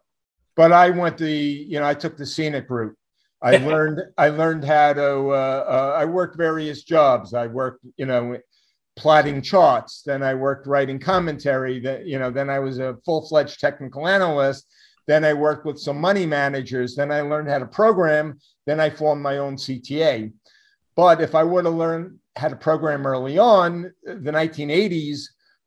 [0.54, 1.32] But i went the
[1.72, 2.96] you know i took the scenic route
[3.40, 5.28] I learned I learned how to.
[5.30, 7.34] Uh, uh, I worked various jobs.
[7.34, 8.38] I worked, you know,
[8.96, 10.02] plotting charts.
[10.04, 11.78] Then I worked writing commentary.
[11.80, 14.66] That you know, then I was a full fledged technical analyst.
[15.06, 16.94] Then I worked with some money managers.
[16.94, 18.40] Then I learned how to program.
[18.66, 20.32] Then I formed my own CTA.
[20.96, 25.20] But if I were to learn how to program early on, the 1980s,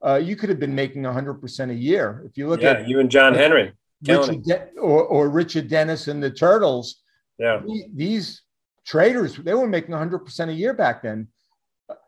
[0.05, 2.23] uh, you could have been making 100% a year.
[2.25, 3.73] If you look yeah, at you and John Henry,
[4.05, 7.01] Richard De- or, or Richard Dennis and the Turtles,
[7.41, 7.61] yeah.
[7.93, 8.41] These
[8.85, 11.27] traders, they were making 100% a year back then.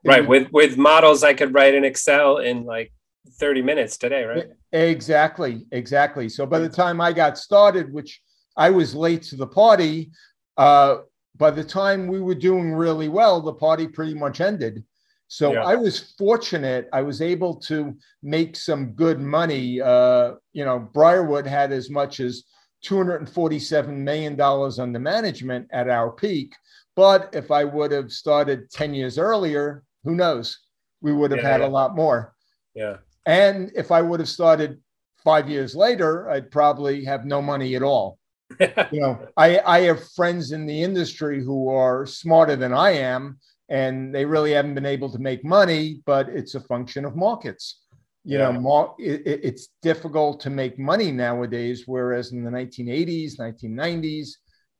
[0.05, 0.25] Right.
[0.25, 2.93] with with models I could write in Excel in like
[3.39, 4.47] 30 minutes today, right?
[4.71, 5.65] Exactly.
[5.71, 6.29] Exactly.
[6.29, 8.21] So by the time I got started, which
[8.55, 10.11] I was late to the party,
[10.57, 10.97] uh,
[11.35, 14.83] by the time we were doing really well, the party pretty much ended.
[15.27, 15.63] So yeah.
[15.63, 16.87] I was fortunate.
[16.93, 19.81] I was able to make some good money.
[19.81, 22.43] Uh, you know, Briarwood had as much as
[22.83, 26.53] $247 million under management at our peak.
[26.95, 30.59] But if I would have started 10 years earlier, who knows?
[31.01, 31.67] We would have yeah, had yeah.
[31.67, 32.35] a lot more.
[32.75, 32.97] Yeah.
[33.25, 34.79] And if I would have started
[35.23, 38.19] five years later, I'd probably have no money at all.
[38.59, 43.39] you know, I, I have friends in the industry who are smarter than I am,
[43.69, 47.82] and they really haven't been able to make money, but it's a function of markets
[48.23, 48.51] you yeah.
[48.51, 54.29] know it, it's difficult to make money nowadays whereas in the 1980s 1990s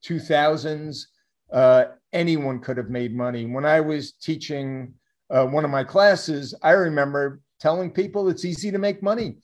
[0.05, 1.05] 2000s
[1.51, 3.45] uh, anyone could have made money.
[3.45, 4.93] When i was teaching
[5.29, 9.37] uh, one of my classes i remember telling people it's easy to make money.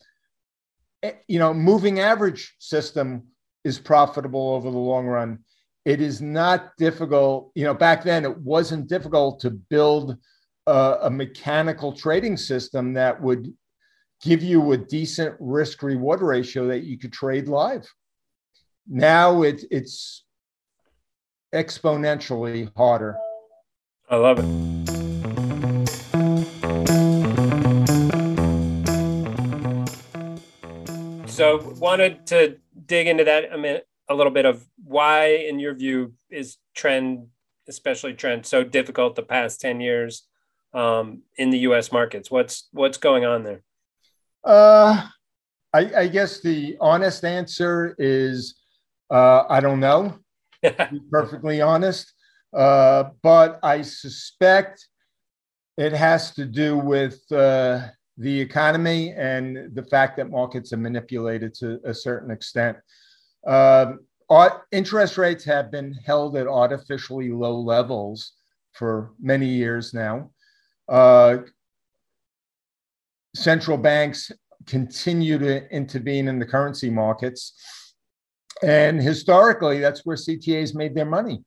[1.27, 3.27] You know moving average system
[3.63, 5.39] is profitable over the long run.
[5.85, 10.17] It is not difficult you know back then it wasn't difficult to build
[10.67, 13.53] a, a mechanical trading system that would
[14.21, 17.87] give you a decent risk reward ratio that you could trade live.
[18.87, 20.23] Now it, it's
[21.53, 23.17] exponentially harder.
[24.09, 24.89] I love it.
[31.29, 35.73] So, wanted to dig into that a minute, a little bit of why, in your
[35.73, 37.27] view, is trend,
[37.67, 40.23] especially trend, so difficult the past ten years
[40.73, 41.93] um, in the U.S.
[41.93, 42.29] markets?
[42.29, 43.61] What's what's going on there?
[44.43, 45.07] Uh,
[45.73, 48.55] I, I guess the honest answer is
[49.11, 50.19] uh, I don't know.
[50.63, 52.13] to be perfectly honest,
[52.53, 54.87] uh, but I suspect
[55.77, 61.53] it has to do with uh, the economy and the fact that markets are manipulated
[61.55, 62.77] to a certain extent.
[63.47, 63.99] Um,
[64.71, 68.33] interest rates have been held at artificially low levels
[68.73, 70.31] for many years now.
[73.35, 74.31] Central banks
[74.65, 77.53] continue to intervene in the currency markets.
[78.61, 81.43] And historically, that's where CTAs made their money.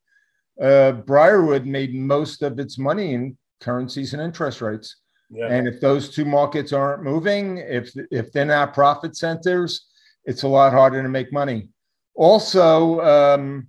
[0.61, 4.97] Uh, Briarwood made most of its money in currencies and interest rates.
[5.31, 5.47] Yeah.
[5.49, 9.89] And if those two markets aren't moving, if if they're not profit centers,
[10.25, 11.71] it's a lot harder to make money.
[12.15, 13.69] Also, um,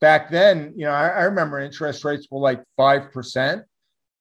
[0.00, 3.64] back then, you know, I, I, remember interest rates were like five percent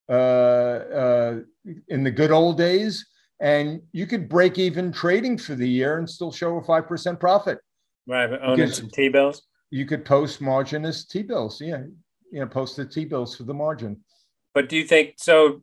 [0.09, 1.39] uh, uh,
[1.87, 3.05] in the good old days,
[3.39, 7.19] and you could break even trading for the year and still show a five percent
[7.19, 7.59] profit.
[8.07, 9.43] Right, but owning some T bills.
[9.69, 11.61] You could post margin as T bills.
[11.61, 11.83] Yeah,
[12.31, 14.01] you know, post the T bills for the margin.
[14.53, 15.61] But do you think so?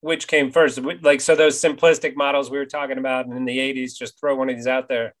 [0.00, 0.80] Which came first?
[1.02, 4.48] Like, so those simplistic models we were talking about in the 80s, just throw one
[4.48, 5.12] of these out there.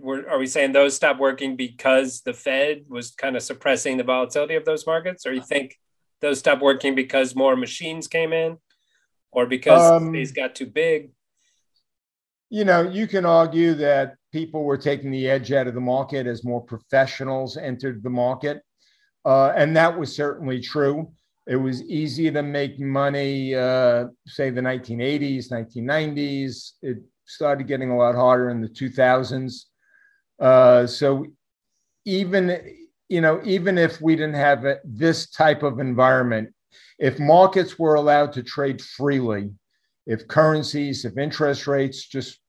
[0.00, 4.04] We're, are we saying those stopped working because the Fed was kind of suppressing the
[4.04, 5.24] volatility of those markets?
[5.24, 5.78] Or you think
[6.20, 8.58] those stopped working because more machines came in
[9.32, 11.10] or because um, these got too big?
[12.50, 16.26] You know, you can argue that people were taking the edge out of the market
[16.26, 18.62] as more professionals entered the market.
[19.24, 21.12] Uh, and that was certainly true.
[21.46, 26.72] It was easy to make money, uh, say the 1980s, 1990s.
[26.82, 29.64] It started getting a lot harder in the 2000s.
[30.38, 31.26] Uh, so
[32.04, 32.58] even
[33.12, 36.54] you know, even if we didn't have a, this type of environment,
[36.98, 39.50] if markets were allowed to trade freely,
[40.06, 42.40] if currencies, if interest rates just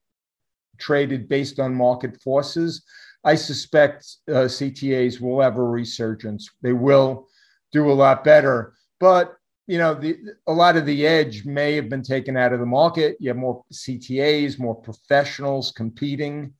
[0.78, 2.82] traded based on market forces,
[3.24, 6.50] I suspect uh, CTAs will have a resurgence.
[6.62, 7.28] They will
[7.72, 8.74] do a lot better.
[9.00, 12.60] But you know, the, a lot of the edge may have been taken out of
[12.60, 13.16] the market.
[13.18, 16.52] You have more CTAs, more professionals competing,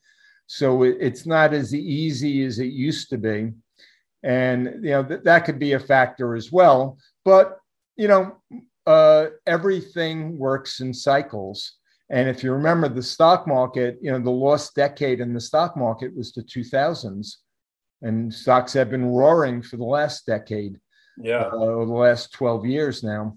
[0.47, 3.53] so it, it's not as easy as it used to be,
[4.23, 6.97] and you know th- that could be a factor as well.
[7.27, 7.59] But
[7.97, 8.37] you know,
[8.87, 11.75] uh, everything works in cycles.
[12.11, 15.77] And if you remember the stock market, you know, the lost decade in the stock
[15.77, 17.37] market was the 2000s,
[18.03, 20.79] and stocks have been roaring for the last decade
[21.21, 23.37] yeah, uh, the last 12 years now.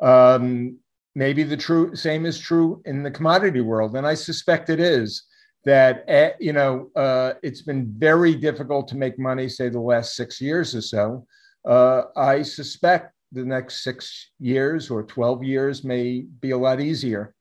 [0.00, 0.78] Um,
[1.14, 5.24] maybe the true same is true in the commodity world, and I suspect it is.
[5.64, 10.16] That uh, you know, uh, it's been very difficult to make money, say the last
[10.16, 11.26] six years or so.
[11.64, 17.34] Uh, I suspect the next six years or 12 years may be a lot easier.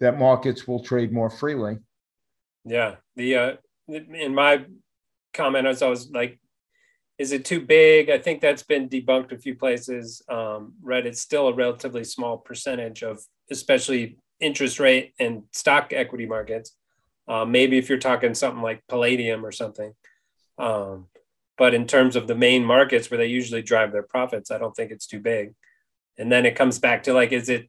[0.00, 1.78] That markets will trade more freely.
[2.64, 3.52] Yeah, the uh,
[3.88, 4.64] in my
[5.32, 6.38] comment, I was like
[7.18, 8.10] is it too big?
[8.10, 10.22] I think that's been debunked a few places.
[10.28, 16.74] Um, Reddit's still a relatively small percentage of, especially interest rate and stock equity markets.
[17.28, 19.92] Uh, maybe if you're talking something like Palladium or something.
[20.58, 21.06] Um,
[21.58, 24.74] but in terms of the main markets where they usually drive their profits, I don't
[24.74, 25.54] think it's too big.
[26.18, 27.68] And then it comes back to like, is it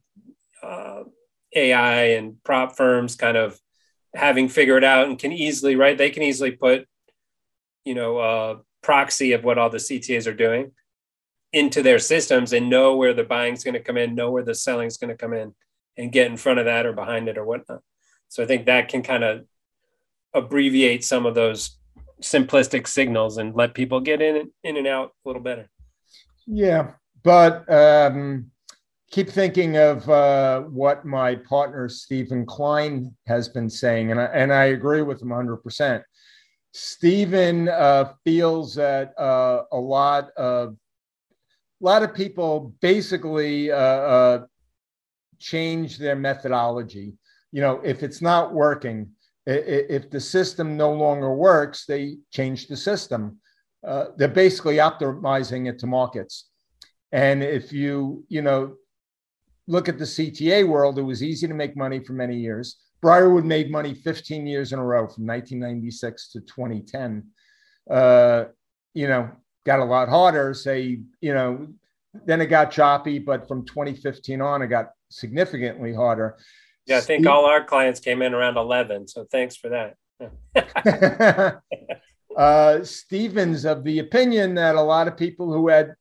[0.62, 1.04] uh,
[1.54, 3.58] AI and prop firms kind of
[4.14, 5.96] having figured out and can easily, right?
[5.96, 6.86] They can easily put,
[7.84, 10.72] you know, uh, proxy of what all the CTAs are doing
[11.52, 14.42] into their systems and know where the buying is going to come in, know where
[14.42, 15.54] the selling is going to come in,
[15.96, 17.80] and get in front of that or behind it or whatnot.
[18.28, 19.44] So I think that can kind of
[20.34, 21.78] abbreviate some of those
[22.22, 25.68] simplistic signals and let people get in in and out a little better.
[26.46, 28.50] Yeah, but um,
[29.10, 34.52] keep thinking of uh, what my partner Stephen Klein has been saying, and I, and
[34.52, 36.04] I agree with him 100 percent
[36.74, 40.76] Stephen uh, feels that uh, a lot of
[41.80, 44.46] a lot of people basically uh, uh,
[45.38, 47.12] change their methodology.
[47.52, 49.10] You know, if it's not working,
[49.46, 53.38] if the system no longer works, they change the system.
[53.86, 56.48] Uh, they're basically optimizing it to markets.
[57.12, 58.74] And if you, you know,
[59.66, 62.76] look at the CTA world, it was easy to make money for many years.
[63.02, 67.24] Briarwood made money 15 years in a row from 1996 to 2010.
[67.90, 68.44] Uh,
[68.94, 69.30] you know,
[69.66, 70.54] got a lot harder.
[70.54, 71.68] Say, you know,
[72.24, 76.38] then it got choppy, but from 2015 on, it got significantly harder.
[76.86, 79.08] Yeah, I think all our clients came in around 11.
[79.08, 79.96] So thanks for that.
[82.36, 85.94] uh, Stevens of the opinion that a lot of people who had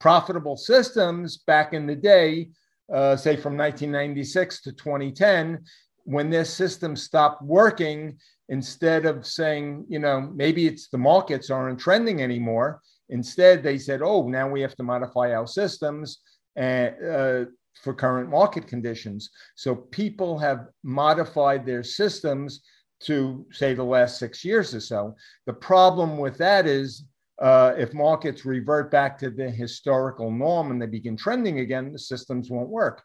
[0.00, 2.50] profitable systems back in the day,
[2.92, 5.64] uh, say from 1996 to 2010,
[6.04, 11.78] when their system stopped working, instead of saying, you know, maybe it's the markets aren't
[11.78, 16.18] trending anymore, instead they said, oh, now we have to modify our systems
[16.56, 17.44] and, uh,
[17.74, 19.30] for current market conditions.
[19.54, 22.62] So people have modified their systems
[23.04, 25.16] to say the last six years or so.
[25.46, 27.04] The problem with that is
[27.40, 31.98] uh, if markets revert back to the historical norm and they begin trending again, the
[31.98, 33.02] systems won't work.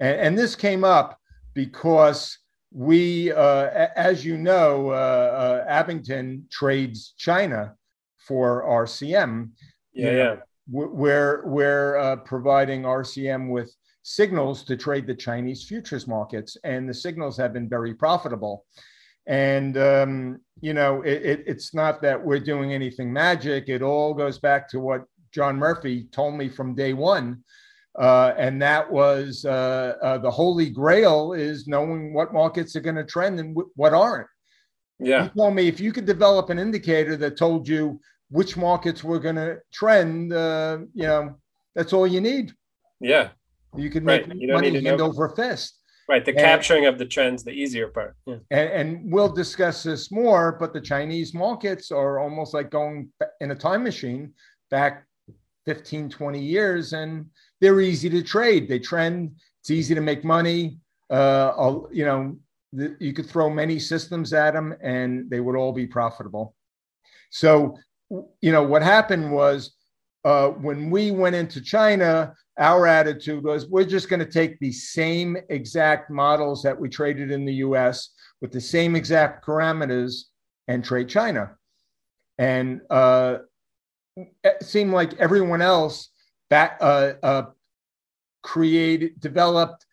[0.00, 1.18] And, and this came up
[1.54, 2.38] because
[2.70, 7.74] we, uh, as you know, uh, uh, Abingdon trades China
[8.18, 9.50] for RCM.
[9.94, 10.36] Yeah, yeah.
[10.70, 16.94] We're we're uh, providing RCM with signals to trade the Chinese futures markets, and the
[16.94, 18.64] signals have been very profitable.
[19.26, 23.68] And um, you know, it, it, it's not that we're doing anything magic.
[23.68, 27.44] It all goes back to what John Murphy told me from day one,
[27.98, 32.96] uh, and that was uh, uh, the holy grail is knowing what markets are going
[32.96, 34.28] to trend and w- what aren't.
[34.98, 35.24] Yeah.
[35.24, 38.00] He told me if you could develop an indicator that told you
[38.30, 41.36] which markets were going to trend, uh, you know,
[41.74, 42.52] that's all you need.
[43.00, 43.30] Yeah.
[43.76, 44.36] You can make right.
[44.40, 45.06] money hand know.
[45.06, 45.78] over fist.
[46.08, 46.24] Right.
[46.24, 48.16] The and, capturing of the trends, the easier part.
[48.26, 48.36] Yeah.
[48.50, 53.10] And, and, we'll discuss this more, but the Chinese markets are almost like going
[53.40, 54.32] in a time machine
[54.70, 55.04] back
[55.66, 57.26] 15, 20 years, and
[57.60, 58.68] they're easy to trade.
[58.68, 60.78] They trend, it's easy to make money.
[61.10, 62.36] Uh, you know,
[62.72, 66.54] the, you could throw many systems at them and they would all be profitable.
[67.30, 67.76] So,
[68.10, 69.74] you know, what happened was
[70.24, 74.72] uh, when we went into China, our attitude was we're just going to take the
[74.72, 80.22] same exact models that we traded in the US with the same exact parameters
[80.68, 81.52] and trade China.
[82.38, 83.38] And uh,
[84.16, 86.10] it seemed like everyone else
[86.50, 87.42] that uh, uh,
[88.42, 89.84] created, developed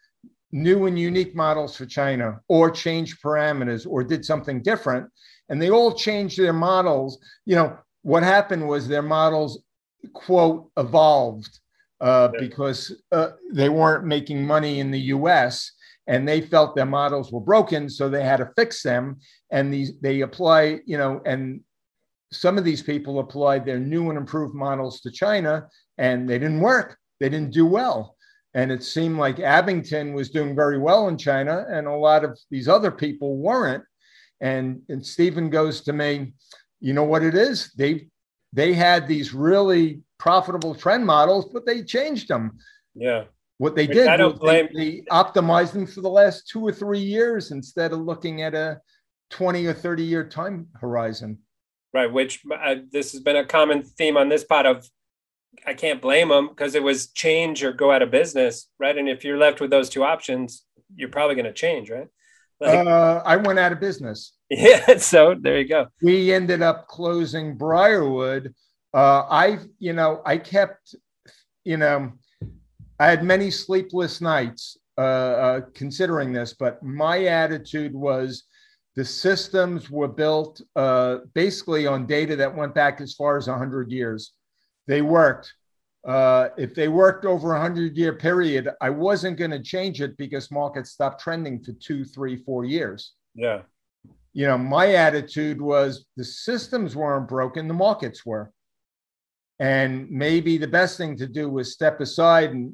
[0.52, 5.10] new and unique models for China or changed parameters or did something different.
[5.50, 7.20] And they all changed their models.
[7.46, 9.64] You know, what happened was their models,
[10.14, 11.60] quote, evolved
[12.00, 12.40] uh, yeah.
[12.40, 15.72] because uh, they weren't making money in the US
[16.08, 17.90] and they felt their models were broken.
[17.90, 19.20] So they had to fix them.
[19.52, 21.62] And these, they apply, you know, and
[22.32, 26.60] some of these people applied their new and improved models to China and they didn't
[26.60, 26.98] work.
[27.20, 28.18] They didn't do well.
[28.54, 32.38] And it seemed like Abingdon was doing very well in China and a lot of
[32.52, 33.84] these other people weren't.
[34.42, 36.34] And, and Stephen goes to me,
[36.84, 37.72] you know what it is?
[37.78, 38.08] They
[38.52, 42.60] they had these really profitable trend models, but they changed them.
[42.94, 43.24] Yeah.
[43.58, 44.68] What they did, I don't blame.
[44.76, 48.54] They, they optimized them for the last two or three years instead of looking at
[48.54, 48.82] a
[49.30, 51.40] 20 or 30 year time horizon.
[51.94, 54.86] Right, which uh, this has been a common theme on this part of
[55.66, 58.98] I can't blame them because it was change or go out of business, right?
[58.98, 60.66] And if you're left with those two options,
[60.96, 62.08] you're probably going to change, right?
[62.60, 64.34] Like, uh, I went out of business.
[64.58, 65.88] Yeah, so there you go.
[66.02, 68.54] We ended up closing Briarwood.
[68.94, 70.96] Uh, I, you know, I kept,
[71.64, 72.12] you know,
[73.00, 78.44] I had many sleepless nights uh, uh, considering this, but my attitude was
[78.96, 83.92] the systems were built uh, basically on data that went back as far as 100
[83.92, 84.34] years.
[84.86, 85.52] They worked.
[86.08, 90.16] Uh, if they worked over a 100 year period, I wasn't going to change it
[90.18, 93.14] because markets stopped trending for two, three, four years.
[93.34, 93.62] Yeah.
[94.34, 98.52] You know, my attitude was the systems weren't broken, the markets were.
[99.60, 102.74] And maybe the best thing to do was step aside and,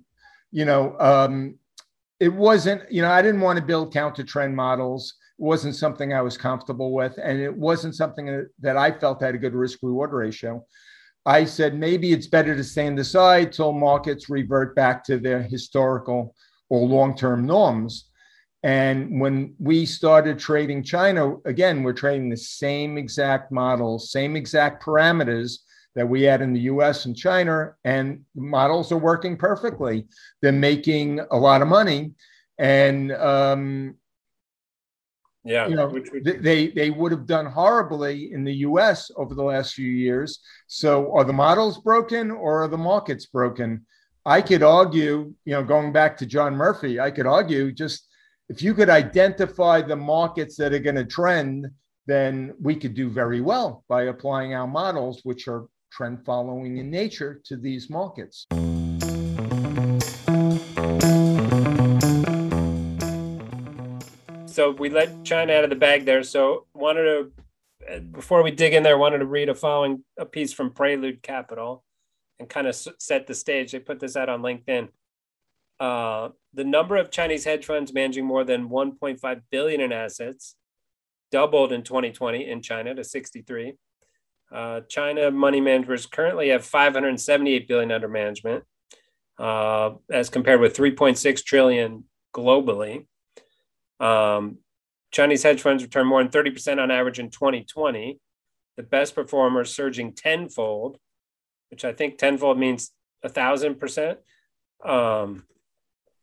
[0.51, 1.55] you know, um,
[2.19, 6.13] it wasn't, you know, I didn't want to build counter trend models It wasn't something
[6.13, 9.79] I was comfortable with, and it wasn't something that I felt had a good risk
[9.81, 10.65] reward ratio.
[11.25, 16.35] I said maybe it's better to stand aside till markets revert back to their historical
[16.69, 18.08] or long term norms.
[18.63, 24.83] And when we started trading China, again, we're trading the same exact models, same exact
[24.83, 25.59] parameters
[25.95, 30.07] that we had in the US and China, and the models are working perfectly.
[30.41, 32.13] They're making a lot of money.
[32.57, 33.95] And um,
[35.45, 39.09] yeah, you know, they they would have done horribly in the U.S.
[39.15, 40.39] over the last few years.
[40.67, 43.85] So, are the models broken or are the markets broken?
[44.25, 48.08] I could argue, you know, going back to John Murphy, I could argue just
[48.49, 51.67] if you could identify the markets that are going to trend,
[52.07, 56.89] then we could do very well by applying our models, which are trend following in
[56.89, 58.47] nature, to these markets.
[64.59, 66.21] so we let China out of the bag there.
[66.21, 67.31] So wanted
[67.87, 71.21] to, before we dig in there, wanted to read a following a piece from Prelude
[71.21, 71.85] Capital,
[72.39, 73.71] and kind of set the stage.
[73.71, 74.89] They put this out on LinkedIn.
[75.79, 80.55] Uh, the number of Chinese hedge funds managing more than 1.5 billion in assets
[81.31, 83.73] doubled in 2020 in China to 63.
[84.51, 88.63] Uh, China money managers currently have 578 billion under management,
[89.37, 92.05] uh, as compared with 3.6 trillion
[92.35, 93.05] globally.
[93.99, 94.57] Um,
[95.11, 98.19] Chinese hedge funds returned more than 30% on average in 2020.
[98.77, 100.97] The best performers surging tenfold,
[101.69, 102.91] which I think tenfold means
[103.23, 104.19] a thousand percent.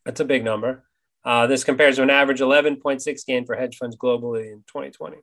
[0.07, 0.85] That's a big number.
[1.25, 5.17] Uh, this compares to an average 11.6 gain for hedge funds globally in 2020.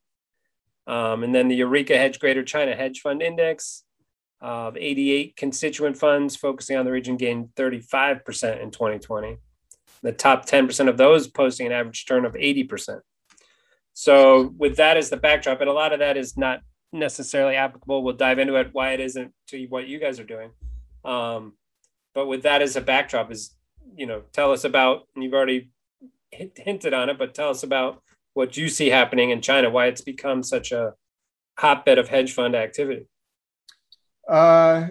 [0.86, 3.86] Um, and then the Eurekahedge Greater China Hedge Fund Index
[4.42, 9.38] of 88 constituent funds focusing on the region gained 35% in 2020.
[10.02, 13.00] The top 10% of those posting an average turn of 80%.
[13.94, 16.60] So, with that as the backdrop, and a lot of that is not
[16.92, 20.50] necessarily applicable, we'll dive into it why it isn't to what you guys are doing.
[21.06, 21.54] Um,
[22.14, 23.56] but with that as a backdrop, is
[23.96, 25.70] you know, tell us about, and you've already
[26.32, 28.02] hinted on it, but tell us about
[28.34, 30.94] what you see happening in China, why it's become such a
[31.60, 33.08] hotbed of hedge fund activity.
[34.28, 34.88] Uh,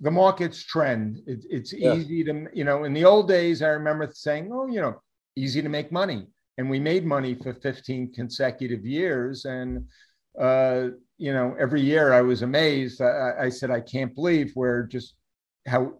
[0.00, 1.20] the market's trend.
[1.26, 1.94] It, it's yeah.
[1.94, 5.00] easy to, you know, in the old days, I remember saying, oh, you know,
[5.36, 6.26] easy to make money.
[6.56, 9.44] And we made money for 15 consecutive years.
[9.44, 9.86] And,
[10.40, 10.88] uh,
[11.18, 13.00] you know, every year I was amazed.
[13.00, 15.14] I, I said, I can't believe we're just
[15.66, 15.94] how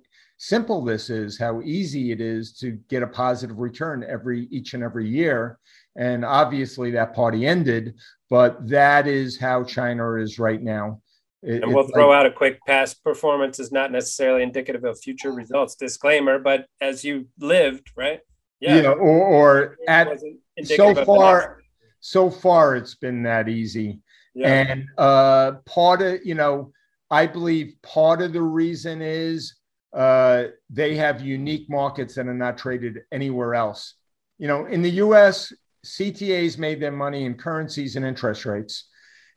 [0.45, 4.83] simple this is, how easy it is to get a positive return every each and
[4.83, 5.59] every year.
[5.97, 7.95] And obviously that party ended,
[8.29, 11.01] but that is how China is right now.
[11.43, 15.01] It, and we'll throw like, out a quick past performance is not necessarily indicative of
[15.01, 15.77] future results.
[15.77, 18.21] Disclaimer, but as you lived, right?
[18.61, 18.83] Yeah.
[18.83, 20.21] yeah or, or at
[20.65, 21.63] so far,
[22.01, 24.01] so far it's been that easy.
[24.35, 24.49] Yeah.
[24.49, 26.73] And uh, part of, you know,
[27.11, 29.55] I believe part of the reason is
[29.95, 33.95] uh, they have unique markets that are not traded anywhere else.
[34.39, 35.53] You know, in the US,
[35.85, 38.89] CTAs made their money in currencies and interest rates.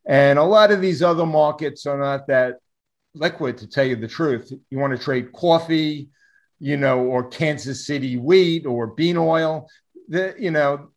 [0.05, 2.55] And a lot of these other markets are not that
[3.13, 4.51] liquid, to tell you the truth.
[4.69, 6.09] You want to trade coffee,
[6.59, 9.67] you know, or Kansas City wheat or bean oil,
[10.07, 10.89] the, you know,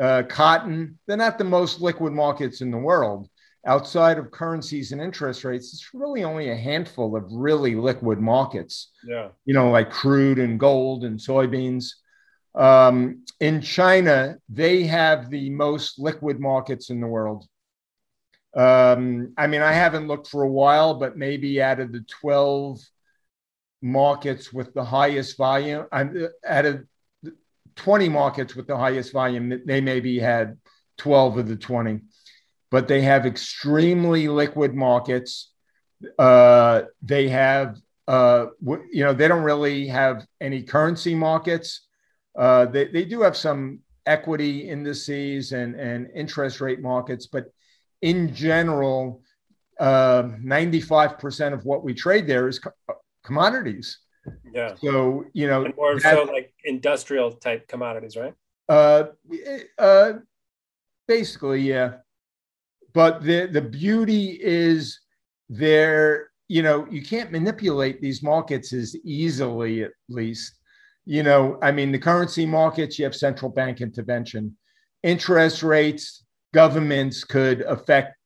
[0.00, 0.98] uh, cotton.
[1.06, 3.28] They're not the most liquid markets in the world.
[3.66, 8.90] Outside of currencies and interest rates, it's really only a handful of really liquid markets.
[9.06, 9.28] Yeah.
[9.46, 11.92] You know, like crude and gold and soybeans.
[12.54, 17.46] Um, in China, they have the most liquid markets in the world.
[18.54, 22.80] Um, I mean, I haven't looked for a while, but maybe out of the 12
[23.82, 26.84] markets with the highest volume, I'm out of
[27.76, 30.58] 20 markets with the highest volume, they maybe had
[30.98, 32.00] 12 of the 20,
[32.74, 35.52] but they have extremely liquid markets.
[36.18, 37.76] Uh, they have,
[38.08, 38.46] uh,
[38.90, 41.86] you know, they don't really have any currency markets.
[42.36, 47.44] Uh, they, they do have some equity indices and, and interest rate markets, but
[48.02, 49.22] in general,
[49.78, 52.72] uh, 95% of what we trade there is co-
[53.22, 54.00] commodities.
[54.52, 54.74] Yeah.
[54.82, 58.34] So, you know, and more that, so like industrial type commodities, right?
[58.68, 59.04] Uh,
[59.78, 60.14] uh,
[61.06, 61.98] basically, yeah.
[62.94, 65.00] But the, the beauty is
[65.48, 70.54] there, you know, you can't manipulate these markets as easily, at least
[71.06, 74.56] you know, I mean, the currency markets, you have central bank intervention.
[75.02, 76.24] Interest rates,
[76.54, 78.16] governments could affect,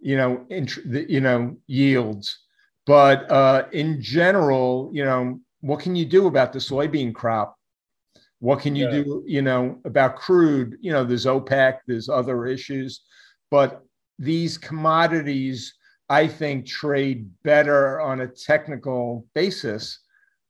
[0.00, 2.38] you know, int- the, you know, yields.
[2.86, 7.56] But uh, in general, you know, what can you do about the soybean crop?
[8.40, 9.02] What can you yeah.
[9.02, 10.78] do, you know, about crude?
[10.80, 13.02] You know, there's OPEC, there's other issues,
[13.50, 13.82] but
[14.22, 15.74] these commodities,
[16.08, 19.98] I think, trade better on a technical basis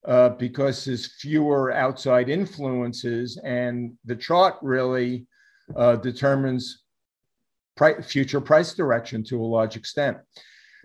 [0.06, 5.26] uh, because there's fewer outside influences, and the chart really
[5.74, 6.82] uh, determines
[7.76, 10.18] pri- future price direction to a large extent.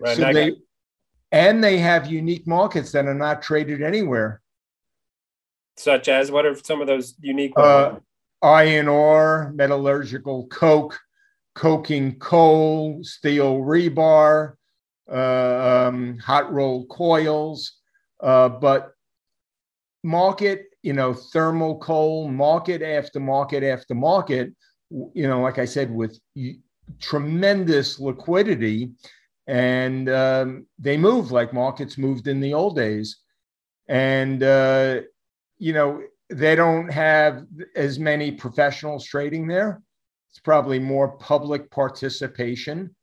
[0.00, 0.58] Right, so they, got-
[1.32, 4.40] and they have unique markets that are not traded anywhere.
[5.76, 7.96] Such as what are some of those unique uh,
[8.40, 10.98] iron ore, metallurgical coke,
[11.58, 14.54] coking coal, steel rebar,
[15.10, 17.72] uh, um, hot rolled coils.
[18.22, 18.92] Uh, but
[20.04, 24.54] market, you know, thermal coal, market after market after market,
[24.90, 26.16] you know, like I said, with
[27.00, 28.92] tremendous liquidity.
[29.48, 33.18] And um, they move like markets moved in the old days.
[33.88, 35.00] And, uh,
[35.58, 39.82] you know, they don't have as many professionals trading there.
[40.30, 42.94] It's probably more public participation.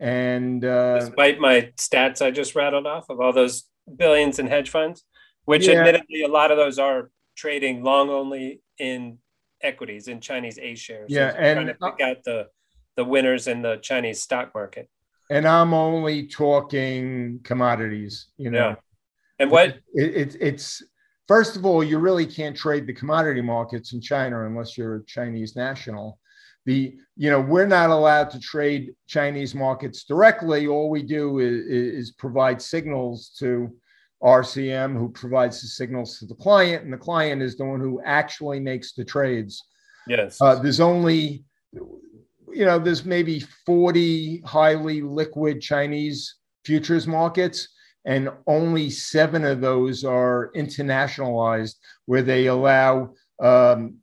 [0.00, 3.64] And uh, despite my stats I just rattled off of all those
[3.96, 5.04] billions in hedge funds,
[5.44, 5.74] which yeah.
[5.74, 9.18] admittedly a lot of those are trading long only in
[9.62, 11.10] equities in Chinese A shares.
[11.10, 12.48] Yeah, so and trying to pick out the
[12.96, 14.88] the winners in the Chinese stock market.
[15.30, 18.70] And I'm only talking commodities, you know.
[18.70, 18.74] Yeah.
[19.38, 20.82] And what it, it, it's
[21.28, 25.04] first of all, you really can't trade the commodity markets in China unless you're a
[25.06, 26.18] Chinese national.
[26.70, 30.68] The you know we're not allowed to trade Chinese markets directly.
[30.68, 33.74] All we do is, is provide signals to
[34.22, 38.00] RCM who provides the signals to the client, and the client is the one who
[38.04, 39.60] actually makes the trades.
[40.06, 40.38] Yes.
[40.40, 47.66] Uh, there's only, you know, there's maybe 40 highly liquid Chinese futures markets,
[48.04, 51.74] and only seven of those are internationalized,
[52.06, 53.10] where they allow
[53.42, 53.99] um,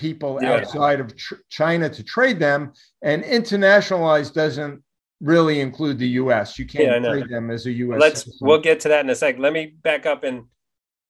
[0.00, 0.54] people Yeah.
[0.54, 2.72] outside of tr- China to trade them.
[3.02, 4.82] And internationalized doesn't
[5.20, 6.58] really include the U.S.
[6.58, 7.12] You can't know.
[7.12, 8.00] trade them as a U.S.
[8.00, 8.46] let's citizen.
[8.46, 9.38] we'll get to that in a sec.
[9.38, 10.44] Let me back up and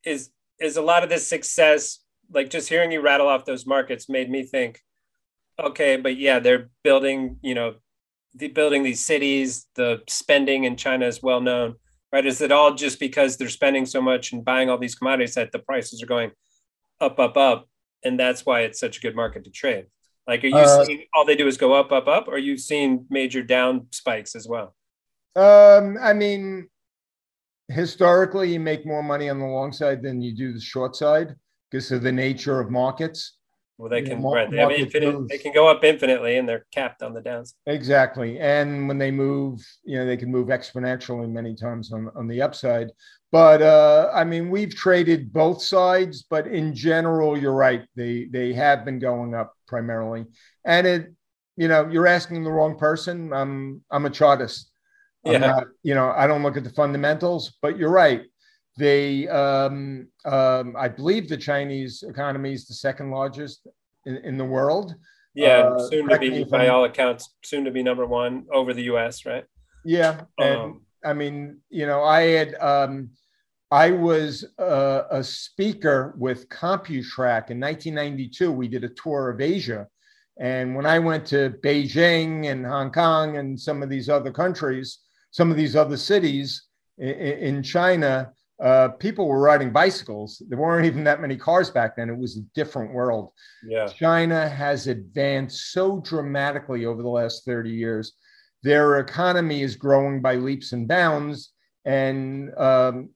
[0.05, 2.01] is is a lot of this success
[2.32, 4.80] like just hearing you rattle off those markets made me think,
[5.59, 7.74] okay, but yeah, they're building, you know,
[8.34, 11.74] the building these cities, the spending in China is well known,
[12.12, 12.24] right?
[12.24, 15.51] Is it all just because they're spending so much and buying all these commodities that
[15.51, 16.30] the prices are going
[17.01, 17.68] up, up, up,
[18.05, 19.87] and that's why it's such a good market to trade?
[20.27, 22.39] Like, are you Uh, seeing all they do is go up, up, up, or are
[22.39, 24.75] you seeing major down spikes as well?
[25.35, 26.69] Um, I mean,
[27.69, 31.35] historically, you make more money on the long side than you do the short side
[31.71, 33.39] because of the nature of markets.
[33.81, 35.14] Well, they can right, they have infinite.
[35.14, 35.31] moves.
[35.31, 37.57] They can go up infinitely, and they're capped on the downside.
[37.66, 38.39] Exactly.
[38.39, 42.43] And when they move, you know, they can move exponentially many times on, on the
[42.43, 42.89] upside.
[43.33, 47.85] But uh, I mean, we've traded both sides, but in general, you're right.
[47.97, 50.26] They they have been going up primarily.
[50.64, 51.14] And it,
[51.57, 53.33] you know, you're asking the wrong person.
[53.33, 54.70] I'm I'm a chartist.
[55.24, 55.39] I'm Yeah.
[55.39, 58.22] not, you know, I don't look at the fundamentals, but you're right.
[58.81, 63.68] They, um, um, I believe the Chinese economy is the second largest
[64.07, 64.95] in, in the world.
[65.35, 68.85] Yeah, Uh, soon to be, by all accounts, soon to be number one over the
[68.85, 69.26] U.S.
[69.26, 69.45] Right?
[69.85, 70.22] Yeah.
[70.39, 73.11] And Um, I mean, you know, I had, um,
[73.70, 78.51] I was uh, a speaker with CompuTrac in 1992.
[78.51, 79.87] We did a tour of Asia.
[80.39, 85.01] And when I went to Beijing and Hong Kong and some of these other countries,
[85.33, 86.64] some of these other cities
[86.97, 87.14] in,
[87.49, 90.43] in China, uh, people were riding bicycles.
[90.49, 92.11] There weren't even that many cars back then.
[92.11, 93.33] It was a different world.
[93.65, 98.13] yeah, China has advanced so dramatically over the last 30 years.
[98.63, 101.53] Their economy is growing by leaps and bounds.
[101.87, 103.11] And um,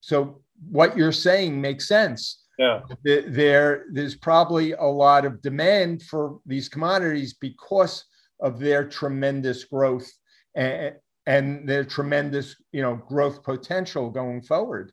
[0.00, 2.44] so what you're saying makes sense.
[2.58, 8.04] yeah, There, there's probably a lot of demand for these commodities because
[8.40, 10.08] of their tremendous growth
[10.54, 10.94] and,
[11.32, 14.86] and their tremendous, you know, growth potential going forward.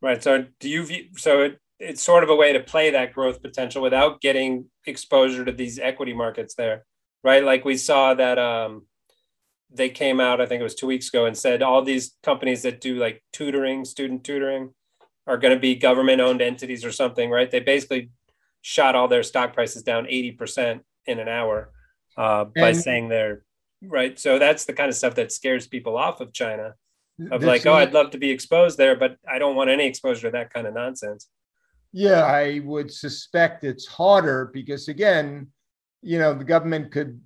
[0.00, 0.22] right.
[0.22, 1.04] So, do you view?
[1.16, 5.44] So it, it's sort of a way to play that growth potential without getting exposure
[5.44, 6.84] to these equity markets there,
[7.22, 7.44] right?
[7.44, 8.86] Like we saw that um,
[9.70, 12.62] they came out, I think it was two weeks ago, and said all these companies
[12.62, 14.72] that do like tutoring, student tutoring,
[15.26, 17.50] are going to be government-owned entities or something, right?
[17.50, 18.10] They basically
[18.62, 21.70] shot all their stock prices down eighty percent in an hour
[22.16, 23.44] uh, by And- saying they're
[23.82, 24.18] right.
[24.18, 26.74] So that's the kind of stuff that scares people off of China.
[27.30, 30.28] Of like, oh, I'd love to be exposed there, but I don't want any exposure
[30.28, 31.28] to that kind of nonsense.
[31.92, 35.48] Yeah, I would suspect it's harder because, again,
[36.00, 37.20] you know, the government could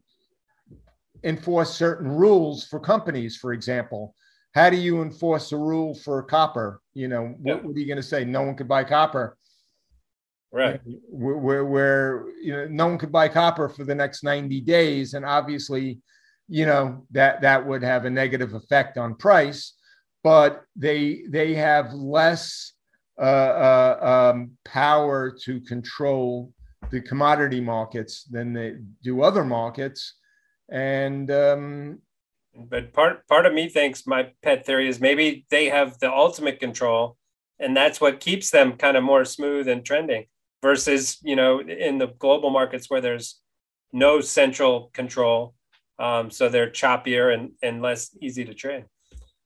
[1.24, 4.14] enforce certain rules for companies, for example.
[4.54, 6.82] How do you enforce a rule for copper?
[6.92, 8.24] You know, what are you going to say?
[8.24, 9.38] No one could buy copper.
[10.52, 10.80] Right.
[10.84, 15.14] Where, where, where, you know, no one could buy copper for the next 90 days.
[15.14, 16.00] And obviously,
[16.48, 19.74] you know, that, that would have a negative effect on price,
[20.22, 22.72] but they, they have less
[23.18, 26.52] uh, uh, um, power to control
[26.90, 30.14] the commodity markets than they do other markets.
[30.70, 32.00] And um,
[32.54, 36.60] But part part of me thinks my pet theory is maybe they have the ultimate
[36.60, 37.16] control,
[37.58, 40.26] and that's what keeps them kind of more smooth and trending
[40.62, 43.40] versus you know in the global markets where there's
[43.92, 45.54] no central control,
[45.98, 48.84] um, so they're choppier and and less easy to trade.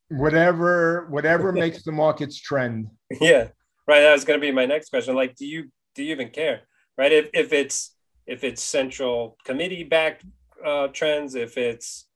[0.09, 2.89] whatever whatever makes the markets trend.
[3.21, 3.49] yeah
[3.87, 6.29] right that was going to be my next question like do you do you even
[6.31, 6.61] care
[6.99, 7.95] right if, if it's
[8.27, 10.25] if it's central committee backed
[10.65, 12.07] uh, trends if it's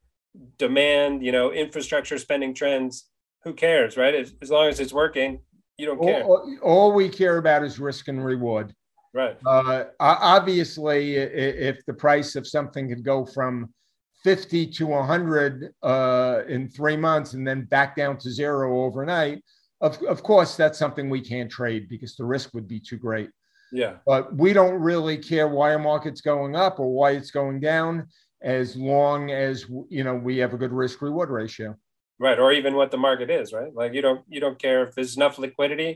[0.57, 3.09] demand you know infrastructure spending trends
[3.43, 5.39] who cares right as, as long as it's working
[5.77, 8.73] you don't care All, all we care about is risk and reward.
[9.13, 13.73] right Uh, obviously, if the price of something could go from
[14.25, 19.43] 50 to 100 uh, in three months and then back down to zero overnight,
[19.81, 23.29] of, of course, that's something we can't trade because the risk would be too great.
[23.71, 27.59] yeah But we don't really care why a market's going up or why it's going
[27.59, 28.07] down
[28.41, 31.75] as long as you know we have a good risk reward ratio.
[32.19, 34.95] right or even what the market is right like you don't you don't care if
[34.95, 35.91] there's enough liquidity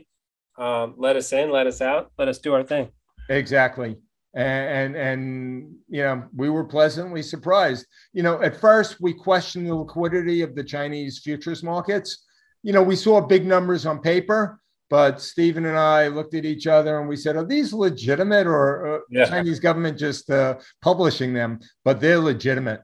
[0.64, 2.86] um, let us in let us out let us do our thing
[3.28, 3.96] Exactly.
[4.32, 7.84] And, and you know we were pleasantly surprised.
[8.12, 12.24] You know, at first we questioned the liquidity of the Chinese futures markets,
[12.62, 14.60] you know, we saw big numbers on paper,
[14.90, 18.96] but Stephen and I looked at each other and we said, "Are these legitimate, or
[18.96, 19.26] uh, yeah.
[19.26, 22.82] Chinese government just uh, publishing them?" But they're legitimate.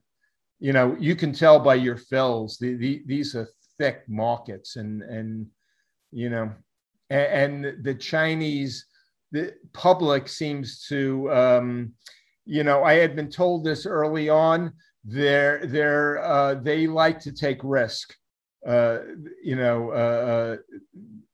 [0.59, 2.57] You know, you can tell by your fills.
[2.59, 5.47] The, the, these are thick markets, and and
[6.11, 6.53] you know,
[7.11, 8.87] and, and the Chinese
[9.33, 11.93] the public seems to, um,
[12.45, 14.73] you know, I had been told this early on.
[15.05, 18.15] They're they're uh, they like to take risk.
[18.67, 18.99] Uh,
[19.43, 20.57] you know, uh, uh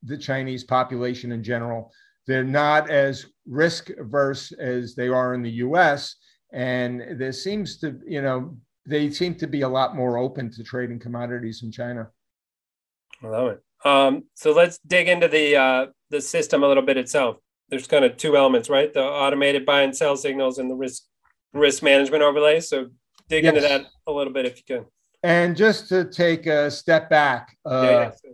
[0.03, 1.91] the Chinese population in general.
[2.27, 6.15] They're not as risk averse as they are in the US.
[6.51, 10.63] And there seems to, you know, they seem to be a lot more open to
[10.63, 12.09] trading commodities in China.
[13.23, 13.63] I love it.
[13.85, 17.37] Um, so let's dig into the uh, the system a little bit itself.
[17.69, 18.93] There's kind of two elements, right?
[18.93, 21.03] The automated buy and sell signals and the risk
[21.53, 22.59] risk management overlay.
[22.59, 22.87] So
[23.29, 23.55] dig yes.
[23.55, 24.85] into that a little bit if you can.
[25.23, 28.31] And just to take a step back, uh, yeah, yeah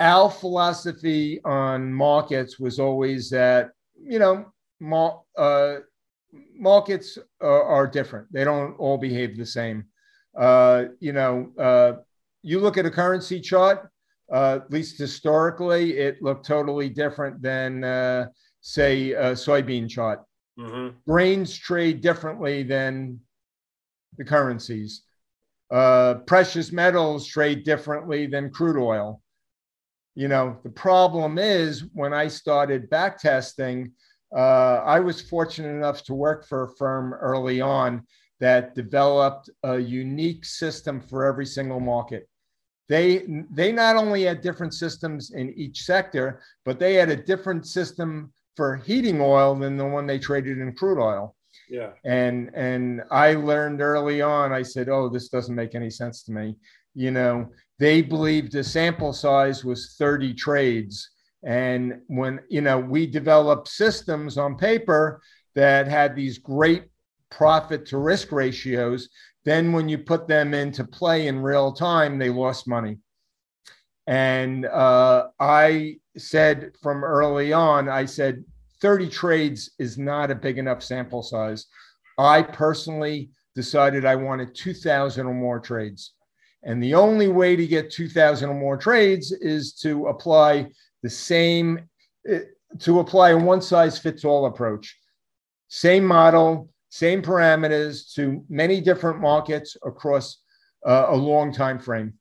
[0.00, 4.46] our philosophy on markets was always that you know
[4.80, 5.76] mar- uh,
[6.54, 9.84] markets are, are, different they don't all behave the same
[10.38, 11.92] uh, you know uh,
[12.42, 13.88] you look at a currency chart
[14.32, 18.26] uh, at least historically it looked totally different than uh,
[18.66, 20.24] say a soybean chart
[20.58, 20.96] mm-hmm.
[21.06, 23.20] grains trade differently than
[24.16, 25.02] the currencies
[25.70, 29.20] uh, precious metals trade differently than crude oil
[30.14, 33.92] you know, the problem is when I started back testing,
[34.34, 38.06] uh, I was fortunate enough to work for a firm early on
[38.40, 42.28] that developed a unique system for every single market.
[42.88, 47.66] They they not only had different systems in each sector, but they had a different
[47.66, 51.34] system for heating oil than the one they traded in crude oil.
[51.68, 51.90] Yeah.
[52.04, 56.32] And and I learned early on, I said, oh, this doesn't make any sense to
[56.32, 56.56] me.
[56.94, 57.48] You know,
[57.78, 61.10] they believed the sample size was 30 trades.
[61.42, 65.20] And when, you know, we developed systems on paper
[65.54, 66.84] that had these great
[67.30, 69.08] profit to risk ratios,
[69.44, 72.98] then when you put them into play in real time, they lost money.
[74.06, 78.44] And uh, I said from early on, I said
[78.80, 81.66] 30 trades is not a big enough sample size.
[82.18, 86.12] I personally decided I wanted 2,000 or more trades.
[86.64, 90.70] And the only way to get 2,000 or more trades is to apply
[91.02, 91.88] the same,
[92.28, 92.40] eh,
[92.80, 94.98] to apply a one size fits all approach.
[95.68, 100.38] Same model, same parameters to many different markets across
[100.86, 102.14] uh, a long time frame.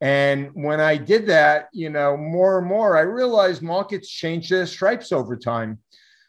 [0.00, 4.66] And when I did that, you know, more and more, I realized markets change their
[4.66, 5.78] stripes over time.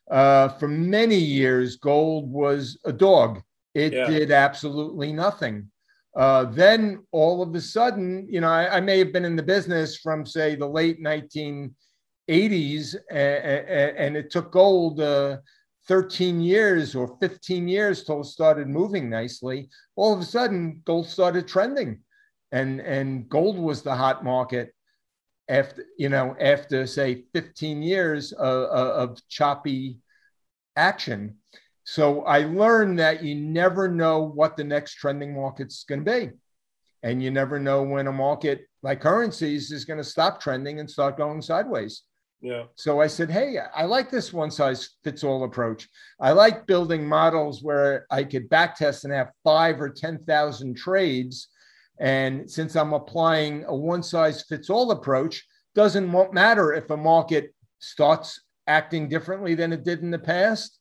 [0.09, 3.41] Uh, for many years, gold was a dog.
[3.74, 4.05] It yeah.
[4.05, 5.72] did absolutely nothing.
[6.15, 9.43] Uh, then all of a sudden, you know, I, I, may have been in the
[9.43, 15.38] business from say the late 1980s, and, and it took gold uh,
[15.88, 19.69] 13 years or 15 years till it started moving nicely.
[19.95, 22.01] All of a sudden, gold started trending,
[22.52, 24.74] and and gold was the hot market
[25.47, 29.99] after you know after say 15 years of, of choppy
[30.76, 31.38] action
[31.84, 36.30] so I learned that you never know what the next trending market's going to be.
[37.04, 40.89] And you never know when a market like currencies is going to stop trending and
[40.89, 42.04] start going sideways.
[42.39, 42.64] Yeah.
[42.76, 45.88] So I said, hey, I like this one size fits all approach.
[46.20, 51.49] I like building models where I could backtest and have five or 10,000 trades.
[51.99, 57.53] And since I'm applying a one size fits all approach, doesn't matter if a market
[57.79, 60.79] starts acting differently than it did in the past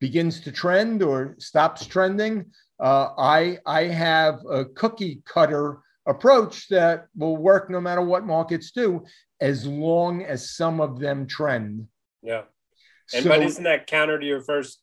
[0.00, 2.46] begins to trend or stops trending.
[2.80, 8.72] Uh, I, I have a cookie cutter approach that will work no matter what markets
[8.72, 9.04] do,
[9.40, 11.86] as long as some of them trend.
[12.20, 12.42] Yeah.
[13.14, 14.80] And so, but isn't that counter to your first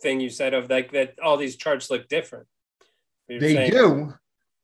[0.00, 2.46] thing you said of like that all these charts look different?
[3.28, 4.14] You're they saying, do,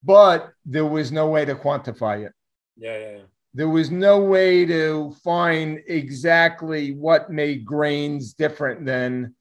[0.02, 2.32] but there was no way to quantify it.
[2.76, 3.22] Yeah, yeah, yeah.
[3.54, 9.34] There was no way to find exactly what made grains different than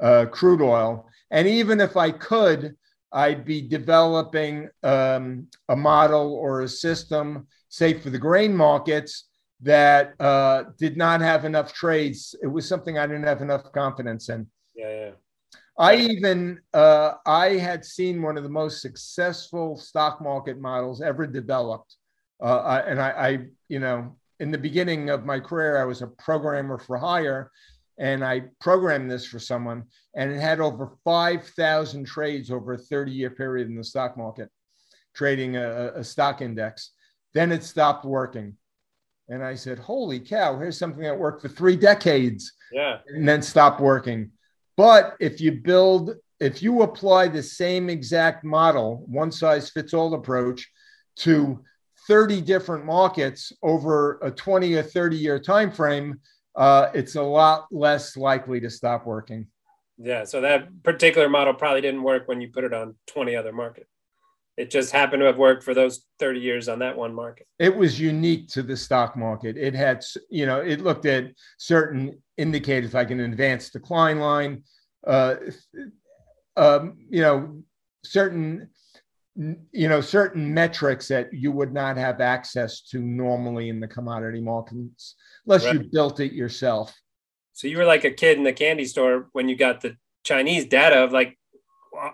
[0.00, 1.08] uh, crude oil.
[1.30, 2.76] And even if I could,
[3.12, 9.24] I'd be developing um, a model or a system, say for the grain markets,
[9.60, 12.34] that uh, did not have enough trades.
[12.42, 14.46] It was something I didn't have enough confidence in.
[14.74, 15.10] Yeah, yeah.
[15.78, 21.26] I even uh, I had seen one of the most successful stock market models ever
[21.26, 21.96] developed,
[22.42, 26.08] uh, and I, I, you know, in the beginning of my career, I was a
[26.08, 27.50] programmer for hire,
[27.98, 33.12] and I programmed this for someone, and it had over 5,000 trades over a 30
[33.12, 34.48] year period in the stock market,
[35.14, 36.92] trading a, a, stock index.
[37.34, 38.56] Then it stopped working.
[39.28, 42.98] And I said, Holy cow, here's something that worked for three decades Yeah.
[43.08, 44.30] and then stopped working.
[44.78, 50.14] But if you build, if you apply the same exact model, one size fits all
[50.14, 50.70] approach
[51.16, 51.64] to
[52.06, 56.20] 30 different markets over a 20 or 30 year time frame,
[56.54, 59.48] uh, it's a lot less likely to stop working.
[59.98, 60.22] Yeah.
[60.22, 63.90] So that particular model probably didn't work when you put it on 20 other markets.
[64.58, 67.46] It just happened to have worked for those 30 years on that one market.
[67.60, 69.56] It was unique to the stock market.
[69.56, 71.26] It had, you know, it looked at
[71.58, 74.64] certain indicators like an advanced decline line,
[75.06, 75.36] uh,
[76.56, 77.62] um, you know,
[78.04, 78.70] certain,
[79.36, 84.40] you know, certain metrics that you would not have access to normally in the commodity
[84.40, 85.14] markets
[85.46, 85.74] unless Right.
[85.74, 86.92] you built it yourself.
[87.52, 90.64] So you were like a kid in the candy store when you got the Chinese
[90.66, 91.37] data of like, "Aw-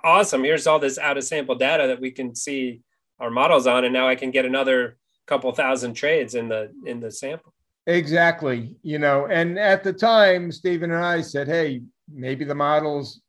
[0.03, 2.83] awesome, here's all this out of sample data that we can see
[3.20, 4.97] our models on, and now I can get another
[5.27, 7.55] couple thousand trades in the in the sample.
[7.87, 8.77] Exactly.
[8.83, 13.20] You know, and at the time, Stephen and I said, hey, maybe the models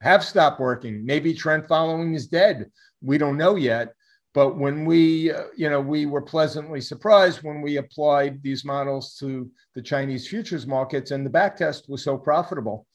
[0.00, 1.04] have stopped working.
[1.04, 2.70] Maybe trend following is dead.
[3.02, 3.92] We don't know yet.
[4.34, 9.16] But when we, uh, you know, we were pleasantly surprised when we applied these models
[9.16, 12.86] to the Chinese futures markets, and the backtest was so profitable.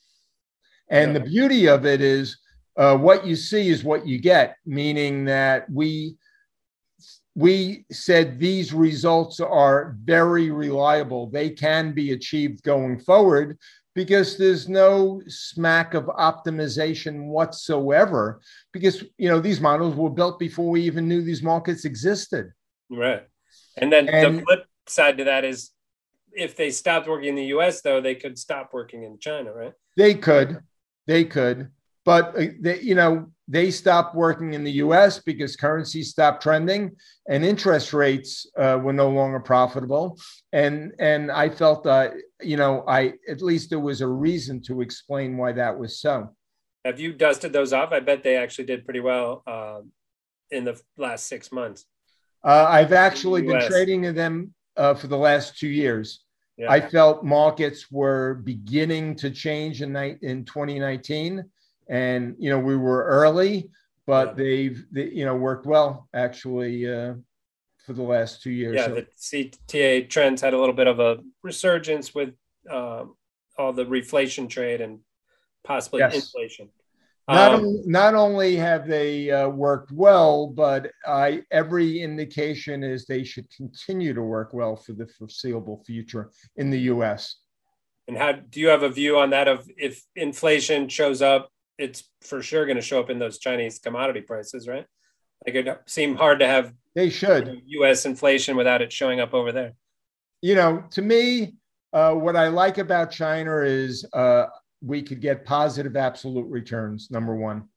[0.90, 1.20] And Yeah.
[1.20, 2.38] the beauty of it is
[2.78, 6.18] uh, what you see is what you get, meaning that we
[7.36, 11.30] we said these results are very reliable.
[11.30, 13.58] They can be achieved going forward
[13.96, 18.42] because there's no smack of optimization whatsoever.
[18.72, 22.52] Because you know these models were built before we even knew these markets existed.
[22.90, 23.24] Right.
[23.78, 25.72] And then And- the flip side to that is
[26.36, 29.74] if they stopped working in the US, though, they could stop working in China, right?
[29.96, 30.60] They could,
[31.06, 31.70] they could,
[32.06, 35.20] but uh, they, you know they stopped working in the U.S.
[35.20, 36.92] because currencies stopped trending
[37.28, 40.18] and interest rates uh, were no longer profitable.
[40.54, 44.82] And and I felt that you know I at least there was a reason to
[44.82, 46.36] explain why that was so.
[46.86, 47.92] Have you dusted those off?
[47.92, 49.92] I bet they actually did pretty well um,
[50.52, 51.86] in the last six months.
[52.44, 56.26] Uh, I've actually been trading in them uh, for the last two years.
[56.58, 56.70] Yeah.
[56.70, 61.44] I felt markets were beginning to change in night in 2019,
[61.88, 63.70] and you know we were early,
[64.08, 67.14] but they've they, you know worked well actually uh,
[67.86, 68.76] for the last two years.
[68.76, 72.34] yeah, So- the CTA trends had a little bit of a resurgence with
[72.70, 73.16] um,
[73.58, 75.00] all the reflation trade and
[75.64, 76.16] possibly Yes.
[76.16, 76.70] inflation.
[77.28, 83.06] not, Um, on- not only have they uh, worked well, but I every indication is
[83.06, 87.36] they should continue to work well for the foreseeable future in the U.S.
[88.08, 89.48] and how do you have a view on that?
[89.48, 93.80] Of if inflation shows up, it's for sure going to show up in those Chinese
[93.80, 94.86] commodity prices, right?
[95.46, 97.62] Like it seem hard to have They should.
[97.66, 98.06] U.S.
[98.06, 99.74] inflation without it showing up over there.
[100.42, 101.56] you know, to me,
[101.94, 104.46] uh, what I like about China is uh,
[104.82, 107.68] we could get positive absolute returns, number one.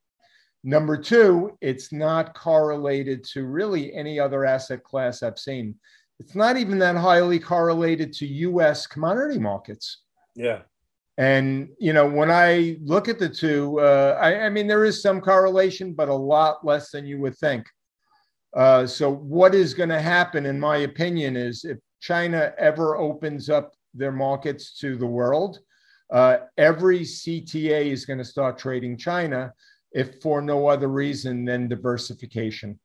[0.64, 5.76] Number two, it's not correlated to really any other asset class I've seen.
[6.18, 10.02] It's not even that highly correlated to US commodity markets.
[10.34, 10.62] Yeah,
[11.18, 15.00] And, you know, when I look at the two, uh, I, I mean, there is
[15.00, 17.66] some correlation, but a lot less than you would think.
[18.54, 23.48] Uh, so, what is going to happen, in my opinion, is if China ever opens
[23.48, 25.58] up their markets to the world,
[26.10, 29.52] uh, every CTA is going to start trading China,
[29.92, 32.78] if for no other reason than diversification.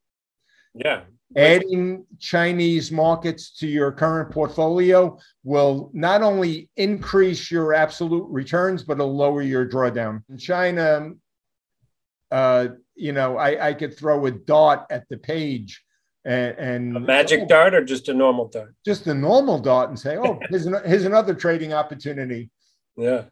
[0.74, 1.02] yeah,
[1.38, 8.94] Adding Chinese markets to your current portfolio will not only increase your absolute returns, but
[8.94, 10.24] it'll lower your drawdown.
[10.30, 11.12] In China,
[12.32, 15.82] uh, you know, I, I could throw a dot at the page
[16.26, 18.76] and, and a magic dart or just a normal dart.
[18.86, 22.50] just a normal dot and say, oh, here's, an, here's another trading opportunity.
[22.98, 23.24] Yeah.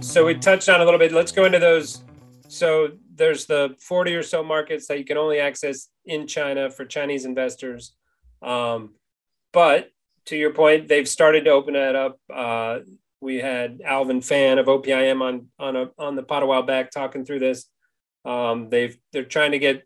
[0.00, 1.12] So we touched on a little bit.
[1.12, 2.02] Let's go into those.
[2.50, 6.84] So there's the 40 or so markets that you can only access in China for
[6.84, 7.94] Chinese investors.
[8.42, 8.94] Um,
[9.52, 9.90] but
[10.26, 12.18] to your point, they've started to open that up.
[12.32, 12.80] Uh,
[13.20, 16.90] we had Alvin Fan of OPIM on on a, on the pot a while back
[16.90, 17.66] talking through this.
[18.24, 19.84] Um, they've they're trying to get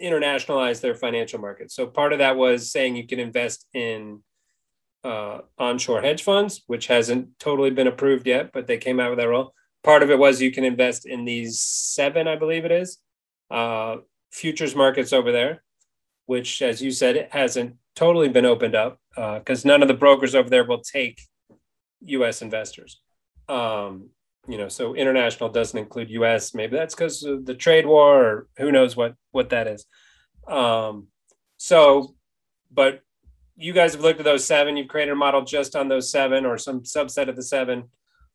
[0.00, 1.74] internationalize their financial markets.
[1.74, 4.22] So part of that was saying you can invest in
[5.02, 9.18] uh, onshore hedge funds, which hasn't totally been approved yet, but they came out with
[9.18, 9.54] that rule.
[9.82, 12.98] Part of it was you can invest in these seven, I believe it is,
[13.50, 13.96] uh,
[14.30, 15.62] futures markets over there,
[16.26, 20.34] which, as you said, it hasn't totally been opened up because none of the brokers
[20.34, 21.20] over there will take
[22.02, 22.42] U.S.
[22.42, 23.00] investors.
[23.48, 24.10] Um,
[24.48, 26.54] you know, so international doesn't include U.S.
[26.54, 29.86] Maybe that's because of the trade war, or who knows what what that is.
[30.48, 31.08] Um,
[31.58, 32.14] so,
[32.72, 33.02] but
[33.56, 34.76] you guys have looked at those seven.
[34.76, 37.84] You've created a model just on those seven or some subset of the seven,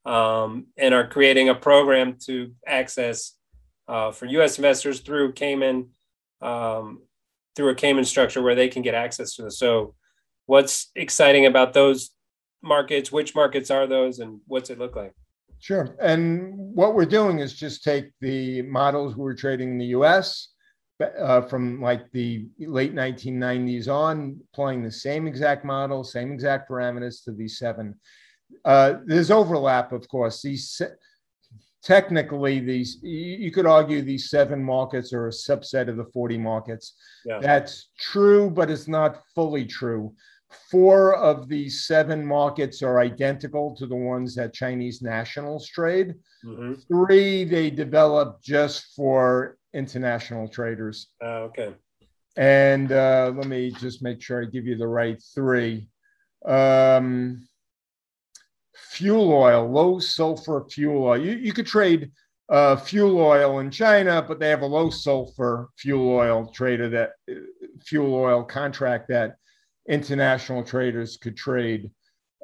[0.08, 3.34] um, and are creating a program to access
[3.88, 4.58] uh, for U.S.
[4.58, 5.90] investors through Cayman,
[6.42, 7.02] um,
[7.56, 9.60] through a Cayman structure where they can get access to this.
[9.60, 9.96] So,
[10.46, 12.12] what's exciting about those
[12.64, 13.12] markets?
[13.12, 15.14] Which markets are those, and what's it look like?
[15.60, 15.96] Sure.
[16.02, 20.50] And what we're doing is just take the models we were trading in the US
[21.20, 27.24] uh, from like the late 1990s on, applying the same exact model, same exact parameters
[27.24, 27.96] to these seven.
[28.66, 30.42] Uh, there's overlap, of course.
[30.42, 30.82] These
[31.84, 36.94] technically these you could argue these seven markets are a subset of the 40 markets.
[37.26, 37.40] Yeah.
[37.40, 40.14] That's true, but it's not fully true.
[40.72, 46.16] Four of these seven markets are identical to the ones that Chinese nationals trade.
[46.46, 46.74] Mm-hmm.
[46.88, 51.08] Three they developed just for international traders.
[51.22, 51.74] Uh, okay.
[52.38, 55.88] And uh, let me just make sure I give you the right three.
[56.46, 57.48] Um,
[58.98, 61.18] fuel oil, low sulfur fuel oil.
[61.18, 62.12] You, you could trade
[62.50, 67.12] uh, fuel oil in China, but they have a low sulfur fuel oil trader that
[67.30, 67.36] uh,
[67.80, 69.36] fuel oil contract that
[69.88, 71.92] international traders could trade.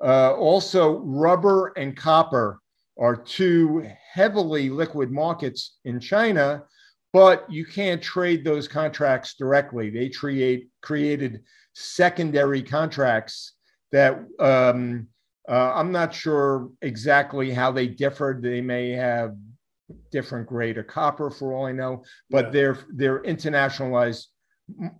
[0.03, 2.59] Uh, also, rubber and copper
[2.99, 6.63] are two heavily liquid markets in China,
[7.13, 9.89] but you can't trade those contracts directly.
[9.89, 11.41] They create created
[11.73, 13.53] secondary contracts
[13.91, 15.07] that um,
[15.49, 18.41] uh, I'm not sure exactly how they differed.
[18.41, 19.35] They may have
[20.11, 22.51] different grade of copper for all I know, but yeah.
[22.51, 24.27] they're they're internationalized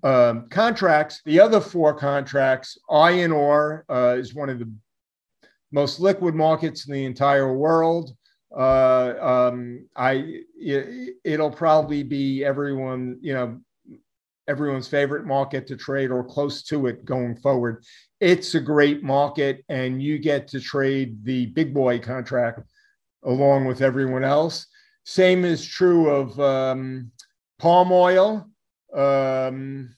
[0.03, 1.21] um, contracts.
[1.25, 4.71] The other four contracts, iron ore uh, is one of the
[5.71, 8.15] most liquid markets in the entire world.
[8.55, 13.59] Uh, um, I it, will probably be everyone you know
[14.47, 17.83] everyone's favorite market to trade or close to it going forward.
[18.23, 22.61] It's a great market, and you get to trade the big boy contract
[23.25, 24.65] along with everyone else.
[25.03, 27.11] Same is true of um,
[27.59, 28.47] palm oil
[28.93, 29.95] um,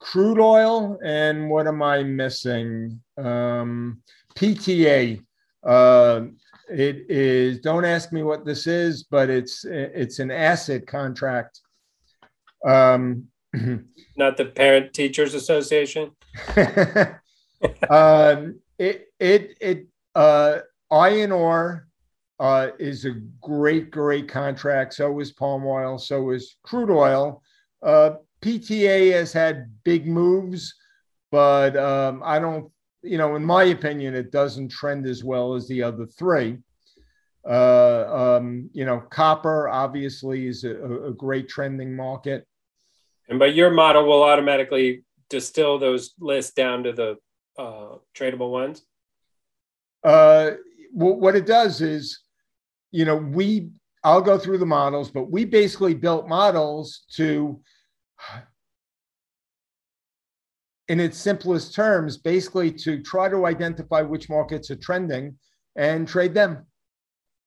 [0.00, 3.00] crude oil, and what am I missing?
[3.18, 4.02] Um,
[4.34, 5.20] PTA.
[5.62, 6.22] Uh,
[6.70, 7.60] it is.
[7.60, 11.60] Don't ask me what this is, but it's it's an acid contract.
[12.66, 13.28] Um,
[14.16, 16.10] Not the Parent Teachers Association.
[17.90, 20.58] um, it it it uh,
[20.90, 21.88] iron ore
[22.40, 24.94] uh, is a great great contract.
[24.94, 25.98] So is palm oil.
[25.98, 27.42] So is crude oil.
[27.82, 30.74] Uh, PTA has had big moves,
[31.30, 32.70] but um, I don't,
[33.02, 36.58] you know, in my opinion, it doesn't trend as well as the other three.
[37.48, 42.46] Uh, um, you know, copper obviously is a, a, great trending market.
[43.28, 47.16] And but your model will automatically distill those lists down to the
[47.58, 48.82] uh, tradable ones.
[50.02, 50.52] Uh,
[50.92, 52.20] what it does is,
[52.92, 53.70] you know, we
[54.04, 57.60] I'll go through the models, but we basically built models to
[60.88, 65.38] in its simplest terms, basically to try to identify which markets are trending
[65.76, 66.66] and trade them.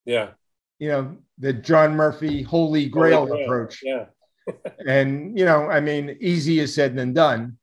[0.05, 0.31] Yeah.
[0.79, 3.43] You know, the John Murphy holy grail, holy grail.
[3.45, 3.81] approach.
[3.83, 4.05] Yeah.
[4.85, 7.57] And, you know, I mean, easier said than done.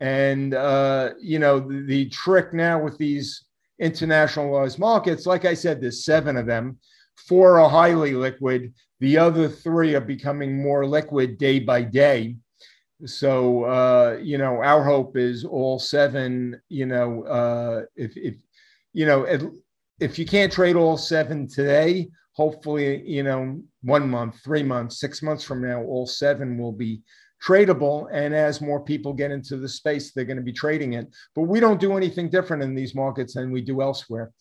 [0.00, 3.44] And, uh, you know, the, the trick now with these
[3.82, 6.78] internationalized markets, like I said, there's seven of them.
[7.16, 8.72] Four are highly liquid.
[9.00, 12.36] The other three are becoming more liquid day by day.
[13.06, 18.34] So, uh, you know, our hope is all seven, you know, uh, if, if,
[18.92, 19.42] you know, if,
[20.00, 25.22] if you can't trade all seven today, hopefully, you know, one month, three months, six
[25.22, 27.02] months from now, all seven will be
[27.42, 28.08] tradable.
[28.12, 31.08] And as more people get into the space, they're going to be trading it.
[31.34, 34.32] But we don't do anything different in these markets than we do elsewhere.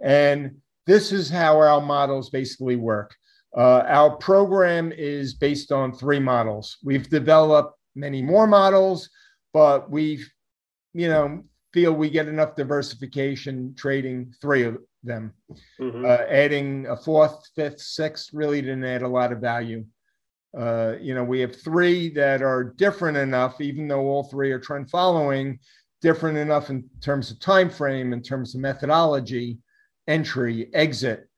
[0.00, 3.14] And this is how our models basically work.
[3.56, 6.78] Uh, our program is based on three models.
[6.84, 9.08] We've developed many more models,
[9.52, 10.24] but we,
[10.92, 11.42] you know,
[11.72, 15.32] feel we get enough diversification trading three of them.
[15.80, 16.04] Mm-hmm.
[16.04, 19.84] Uh, adding a fourth, fifth, sixth really didn't add a lot of value.
[20.56, 24.58] Uh, you know, we have three that are different enough, even though all three are
[24.58, 25.58] trend following,
[26.00, 29.58] different enough in terms of time frame, in terms of methodology
[30.06, 31.28] entry, exit,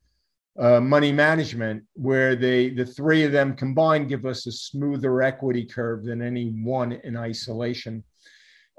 [0.58, 5.64] uh, money management, where they the three of them combined give us a smoother equity
[5.64, 8.04] curve than any one in isolation.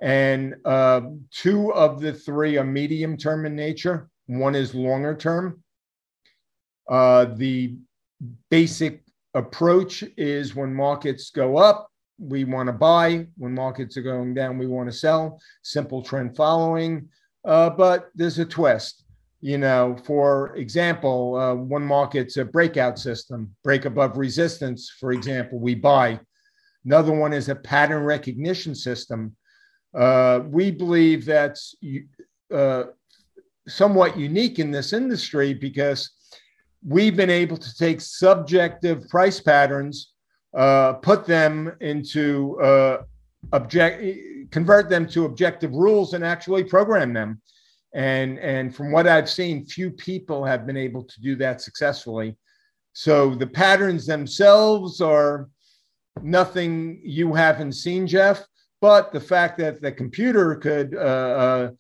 [0.02, 1.02] And uh,
[1.32, 4.10] two of the three are medium term in nature.
[4.28, 5.64] One is longer term.
[6.90, 7.78] Uh, the
[8.50, 9.04] basic
[9.34, 13.28] approach is when markets go up, we want to buy.
[13.38, 15.42] When markets are going down, we want to sell.
[15.64, 17.10] Simple trend following.
[17.44, 19.06] Uh, but there's a twist.
[19.42, 25.60] You know, for example, uh, one market's a breakout system, break above resistance, for example,
[25.60, 26.20] we buy.
[26.86, 29.36] Another one is a pattern recognition system.
[29.98, 31.76] Uh, we believe that's
[32.54, 32.84] uh,
[33.68, 36.10] somewhat unique in this industry because
[36.86, 40.14] we've been able to take subjective price patterns,
[40.58, 43.04] uh, put them into uh,
[43.54, 44.04] object,
[44.52, 47.42] convert them to objective rules, and actually program them.
[47.94, 52.38] And and from what I've seen, few people have been able to do that successfully.
[52.94, 55.50] So the patterns themselves are
[56.22, 58.46] nothing you haven't seen, Jeff.
[58.82, 61.72] But the fact that the computer could uh, uh,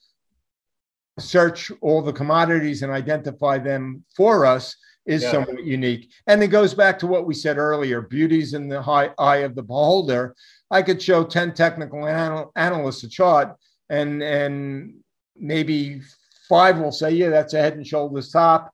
[1.22, 5.32] search all the commodities and identify them for us is yeah.
[5.32, 6.11] somewhat unique.
[6.28, 9.55] And it goes back to what we said earlier beauty's in the high eye of
[9.55, 10.36] the beholder.
[10.69, 13.55] I could show 10 technical anal- analysts a chart,
[13.89, 14.95] and, and
[15.36, 16.01] maybe
[16.47, 18.74] five will say, yeah, that's a head and shoulders top.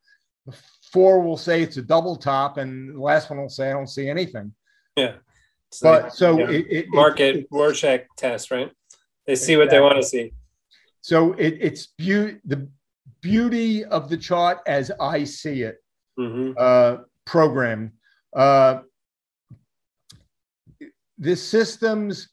[0.92, 3.88] Four will say it's a double top, and the last one will say, I don't
[3.88, 4.54] see anything.
[4.96, 5.16] Yeah.
[5.82, 8.72] but so it, it, market it, Rorschach test, right?
[9.26, 9.58] They see exactly.
[9.58, 10.34] what they want to see.
[11.08, 12.68] So it, it's be- the
[13.22, 15.78] beauty of the chart as I see it
[16.20, 16.52] mm-hmm.
[16.58, 17.94] uh, program.
[18.36, 18.82] Uh,
[21.18, 22.28] the systems,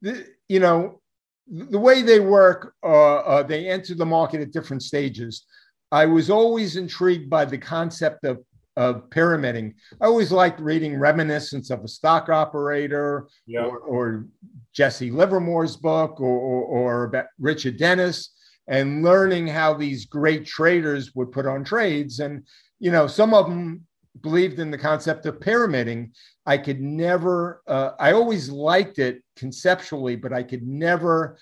[0.00, 1.00] the, you know,
[1.48, 5.44] the way they work, uh, uh, they enter the market at different stages.
[5.90, 8.38] I was always intrigued by the concept of,
[8.76, 9.74] of pyramiding.
[10.00, 13.64] I always liked reading Reminiscence of a Stock Operator yeah.
[13.64, 14.26] or, or,
[14.72, 18.32] Jesse Livermore's book or, or, or about Richard Dennis
[18.68, 22.20] and learning how these great traders would put on trades.
[22.20, 22.46] And,
[22.78, 23.84] you know, some of them
[24.20, 26.12] believed in the concept of pyramiding.
[26.46, 31.36] I could never, uh, I always liked it conceptually, but I could never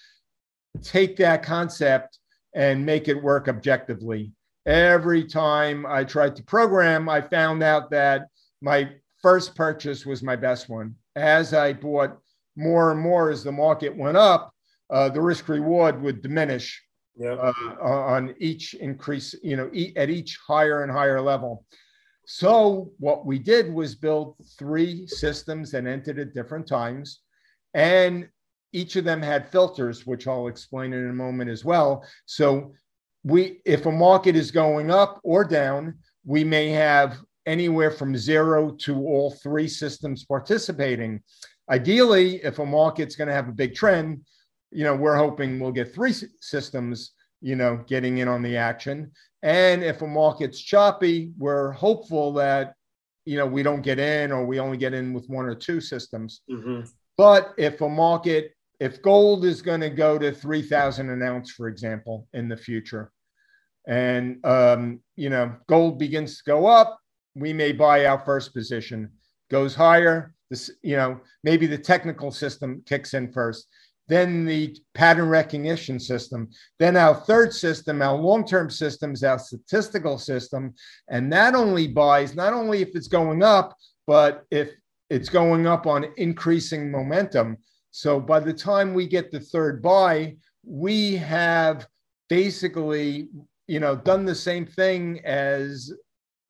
[0.82, 2.18] take that concept
[2.54, 4.32] and make it work objectively.
[4.68, 8.26] Every time I tried to program, I found out that
[8.60, 8.90] my
[9.22, 10.94] first purchase was my best one.
[11.16, 12.18] As I bought
[12.54, 14.52] more and more as the market went up,
[14.90, 16.82] uh, the risk reward would diminish
[17.16, 17.38] yep.
[17.42, 21.64] uh, on each increase, you know, e- at each higher and higher level.
[22.26, 27.20] So what we did was build three systems that entered at different times,
[27.72, 28.28] and
[28.74, 32.04] each of them had filters, which I'll explain in a moment as well.
[32.26, 32.74] So
[33.28, 38.70] we, if a market is going up or down, we may have anywhere from zero
[38.70, 41.20] to all three systems participating.
[41.70, 44.22] Ideally, if a market's going to have a big trend,
[44.70, 49.10] you know, we're hoping we'll get three systems, you know, getting in on the action.
[49.42, 52.74] And if a market's choppy, we're hopeful that,
[53.24, 55.80] you know, we don't get in or we only get in with one or two
[55.80, 56.40] systems.
[56.50, 56.88] Mm-hmm.
[57.16, 61.68] But if a market, if gold is going to go to 3,000 an ounce, for
[61.68, 63.10] example, in the future,
[63.88, 67.00] and, um, you know, gold begins to go up,
[67.34, 69.10] we may buy our first position,
[69.50, 70.34] goes higher.
[70.50, 73.66] This, you know, maybe the technical system kicks in first
[74.08, 80.18] then the pattern recognition system, then our third system, our long term systems, our statistical
[80.18, 80.74] system.
[81.08, 84.70] And that only buys not only if it's going up, but if
[85.10, 87.58] it's going up on increasing momentum.
[87.90, 91.86] So by the time we get the third buy, we have
[92.28, 93.28] basically
[93.68, 95.92] you know done the same thing as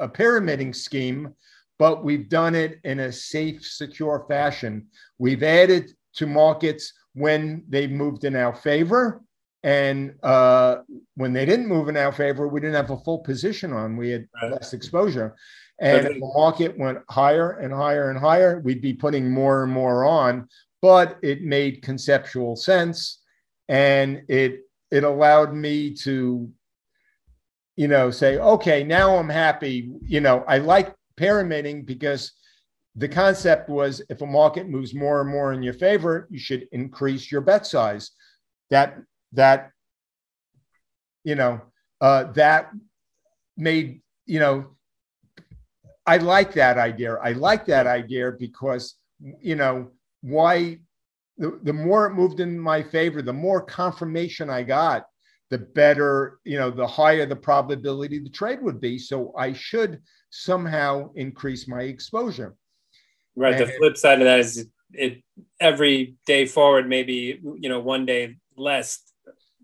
[0.01, 1.35] a pyramiding scheme
[1.79, 4.87] but we've done it in a safe secure fashion
[5.19, 9.23] we've added to markets when they moved in our favor.
[9.65, 10.79] And uh,
[11.17, 13.97] when they didn't move in our favor, we didn't have a full position on.
[13.97, 14.53] We had right.
[14.53, 15.35] less exposure.
[15.81, 19.73] And if the market went higher and higher and higher, we'd be putting more and
[19.73, 20.49] more on.
[20.81, 23.21] But it made conceptual sense.
[23.69, 26.51] And it it allowed me to,
[27.79, 29.89] you know, say, okay, now I'm happy.
[30.05, 32.33] You know, I like pyramiding because
[32.97, 36.67] the concept was if a market moves more and more in your favor, you should
[36.73, 38.11] increase your bet size.
[38.71, 38.99] That
[39.33, 39.71] that
[41.23, 41.61] you know
[42.01, 42.73] uh, that
[43.57, 44.77] made you know
[46.05, 47.15] I like that idea.
[47.23, 48.97] I like that idea because
[49.41, 49.93] you know
[50.23, 50.81] why
[51.37, 55.07] the, the more it moved in my favor, the more confirmation I got,
[55.51, 58.99] the better, you know, the higher the probability the trade would be.
[58.99, 60.01] So I should
[60.31, 62.55] somehow increase my exposure.
[63.37, 63.55] Right.
[63.55, 65.23] And, the flip side of that is it
[65.61, 69.01] every day forward, maybe you know one day less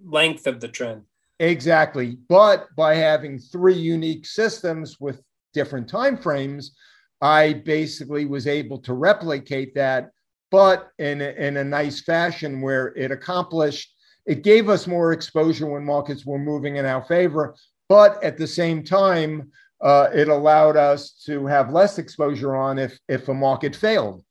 [0.04, 1.02] length of the trend.
[1.40, 2.16] Exactly.
[2.28, 5.20] But by having three unique systems with
[5.52, 6.76] different time frames,
[7.20, 10.10] I basically was able to replicate that
[10.54, 13.92] but in a, in a nice fashion where it accomplished,
[14.26, 17.54] it gave us more exposure when markets were moving in our favor,
[17.88, 19.50] but at the same time,
[19.82, 24.24] uh, it allowed us to have less exposure on if if a market failed.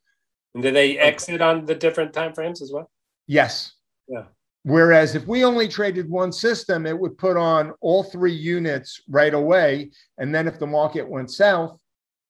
[0.54, 2.90] And did they exit on the different time frames as well?
[3.28, 3.74] Yes.
[4.08, 4.26] Yeah.
[4.64, 9.34] Whereas if we only traded one system, it would put on all three units right
[9.34, 9.92] away.
[10.18, 11.80] And then if the market went south,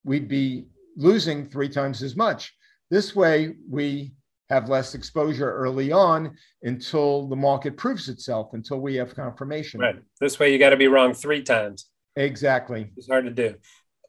[0.04, 0.66] we'd be
[0.96, 2.54] losing three times as much.
[2.90, 4.14] This way, we
[4.50, 9.80] have less exposure early on until the market proves itself, until we have confirmation.
[9.80, 9.96] Right.
[10.20, 11.88] This way, you got to be wrong three times.
[12.16, 12.92] Exactly.
[12.98, 13.56] It's hard to do.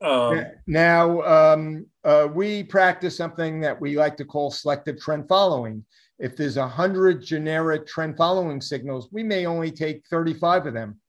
[0.02, 5.85] Um, now, um, uh, we practice something that we like to call selective trend following.
[6.19, 11.01] If there's a hundred generic trend following signals, we may only take 35 of them.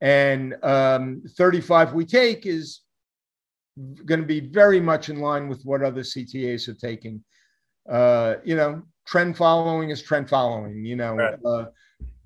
[0.00, 2.80] And um, 35 we take is
[4.04, 7.22] going to be very much in line with what other CTAs are taking.
[7.88, 10.84] Uh, you know, trend following is trend following.
[10.84, 11.38] You know, right.
[11.44, 11.66] uh,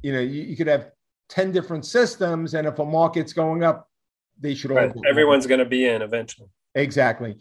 [0.03, 0.91] you know, you, you, could have
[1.29, 3.89] 10 different systems, and if a market's going up,
[4.41, 4.91] they should right.
[4.95, 5.03] all.
[5.09, 6.49] Everyone's going to be in eventually.
[6.75, 7.37] Exactly.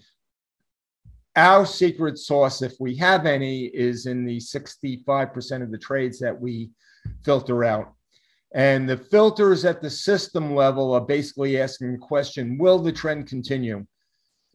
[1.36, 6.40] Our secret sauce, if we have any, is in the 65% of the trades that
[6.40, 6.72] we
[7.24, 7.94] filter out.
[8.54, 13.28] And the filters at the system level are basically asking the question Will the trend
[13.28, 13.86] continue?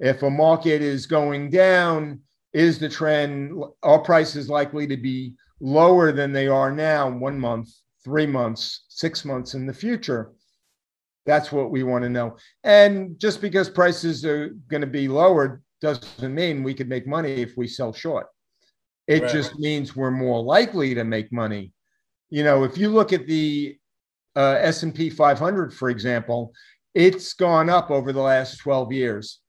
[0.00, 2.20] If a market is going down,
[2.55, 7.68] is the trend, are prices likely to be lower than they are now, one month,
[8.02, 10.32] three months, six months in the future?
[11.26, 12.36] That's what we want to know.
[12.62, 17.43] And just because prices are going to be lower doesn't mean we could make money
[17.43, 18.28] if we sell short.
[19.06, 19.32] It right.
[19.32, 21.72] just means we're more likely to make money.
[22.31, 23.76] You know, if you look at the
[24.36, 26.52] uh, S&P 500, for example,
[26.94, 29.40] it's gone up over the last 12 years.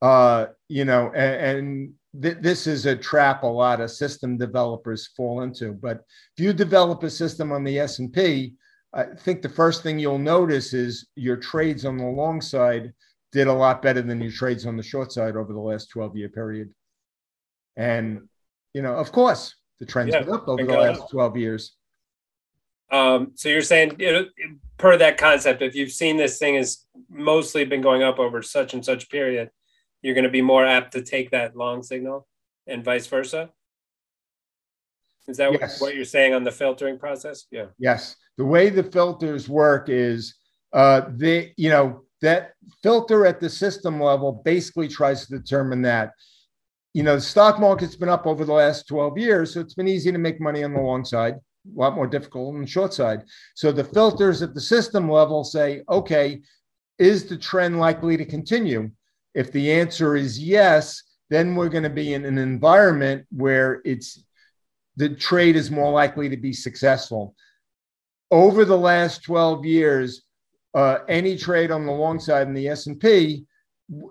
[0.00, 5.08] Uh, you know, and, and th- this is a trap a lot of system developers
[5.08, 5.72] fall into.
[5.72, 6.04] But
[6.36, 8.54] if you develop a system on the S&P,
[8.94, 12.92] I think the first thing you'll notice is your trades on the long side
[13.32, 16.16] did a lot better than your trades on the short side over the last 12
[16.16, 16.72] year period.
[17.76, 18.28] And,
[18.72, 21.10] you know, of course, the trend's yeah, been up over the last up.
[21.10, 21.76] 12 years.
[22.90, 24.26] Um, so you're saying, you know,
[24.78, 28.74] per that concept, if you've seen this thing has mostly been going up over such
[28.74, 29.50] and such period,
[30.06, 32.28] you're going to be more apt to take that long signal
[32.68, 33.50] and vice versa?
[35.26, 35.80] Is that yes.
[35.80, 37.46] what you're saying on the filtering process?
[37.50, 37.66] Yeah.
[37.76, 38.14] Yes.
[38.38, 40.36] The way the filters work is
[40.72, 42.52] uh, they, you know, that
[42.84, 46.12] filter at the system level basically tries to determine that.
[46.94, 49.88] You know, the stock market's been up over the last 12 years, so it's been
[49.88, 52.94] easy to make money on the long side, a lot more difficult on the short
[52.94, 53.24] side.
[53.56, 56.42] So the filters at the system level say, okay,
[56.96, 58.92] is the trend likely to continue?
[59.36, 64.24] If the answer is yes, then we're going to be in an environment where it's
[64.96, 67.34] the trade is more likely to be successful.
[68.30, 70.22] Over the last 12 years,
[70.74, 73.44] uh, any trade on the long side in the S&P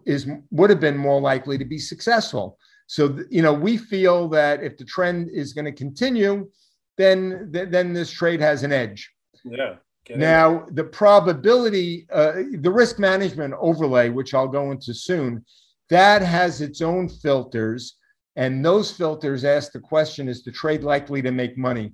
[0.06, 2.58] is would have been more likely to be successful.
[2.88, 6.50] So you know we feel that if the trend is going to continue,
[6.98, 9.12] then then this trade has an edge.
[9.44, 9.76] Yeah.
[10.10, 15.44] Now, the probability, uh, the risk management overlay, which I'll go into soon,
[15.90, 17.98] that has its own filters.
[18.36, 21.94] And those filters ask the question is the trade likely to make money?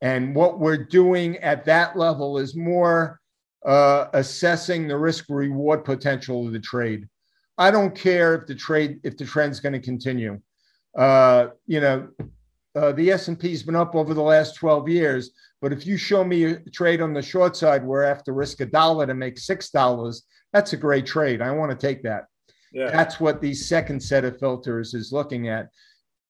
[0.00, 3.20] And what we're doing at that level is more
[3.64, 7.08] uh, assessing the risk reward potential of the trade.
[7.56, 10.40] I don't care if the trade, if the trend's going to continue.
[10.96, 12.08] Uh, you know,
[12.76, 15.30] uh, the S&P has been up over the last 12 years.
[15.64, 18.34] But if you show me a trade on the short side where I have to
[18.34, 21.40] risk a dollar to make six dollars, that's a great trade.
[21.40, 22.26] I want to take that.
[22.70, 22.90] Yeah.
[22.90, 25.70] That's what the second set of filters is looking at.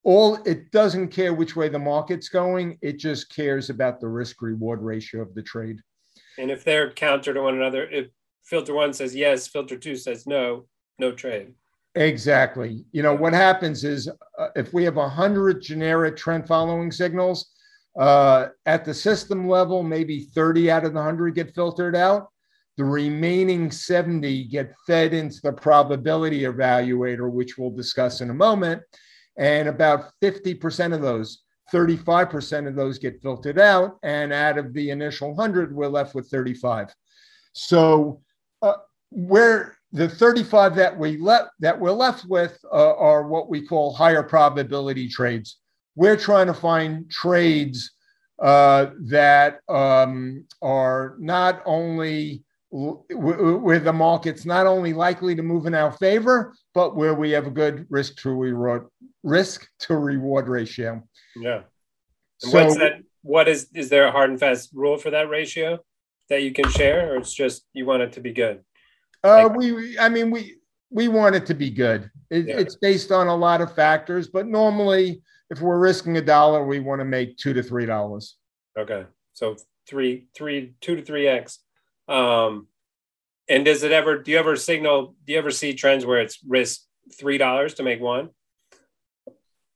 [0.04, 4.40] All it doesn't care which way the market's going, it just cares about the risk
[4.40, 5.80] reward ratio of the trade.
[6.38, 8.10] And if they're counter to one another, if
[8.44, 10.66] filter one says yes, filter two says no,
[11.00, 11.54] no trade.
[11.96, 12.84] Exactly.
[12.92, 14.08] You know, what happens is
[14.38, 17.50] uh, if we have 100 generic trend following signals,
[17.98, 22.28] uh, at the system level, maybe 30 out of the 100 get filtered out.
[22.76, 28.82] The remaining 70 get fed into the probability evaluator, which we'll discuss in a moment.
[29.38, 31.42] And about 50% of those,
[31.72, 33.98] 35% of those get filtered out.
[34.02, 36.92] And out of the initial 100, we're left with 35.
[37.52, 38.22] So,
[38.60, 38.74] uh,
[39.10, 43.94] where the 35 that we left that we're left with uh, are what we call
[43.94, 45.60] higher probability trades.
[45.96, 47.92] We're trying to find trades
[48.42, 55.74] uh, that um, are not only where the market's not only likely to move in
[55.74, 58.88] our favor, but where we have a good risk to reward
[59.22, 61.00] risk to reward ratio.
[61.36, 61.62] Yeah.
[62.42, 63.02] And so, what's that?
[63.22, 65.78] What is is there a hard and fast rule for that ratio
[66.28, 68.64] that you can share, or it's just you want it to be good?
[69.22, 70.56] Uh, like, we, I mean, we
[70.90, 72.10] we want it to be good.
[72.30, 72.58] It, yeah.
[72.58, 76.80] It's based on a lot of factors, but normally, if we're risking a dollar, we
[76.80, 78.36] want to make two to three dollars.
[78.78, 79.56] Okay, so
[79.88, 81.60] three, three, two to three x.
[82.08, 82.68] Um,
[83.48, 84.18] and does it ever?
[84.18, 85.14] Do you ever signal?
[85.26, 86.82] Do you ever see trends where it's risk
[87.18, 88.30] three dollars to make one?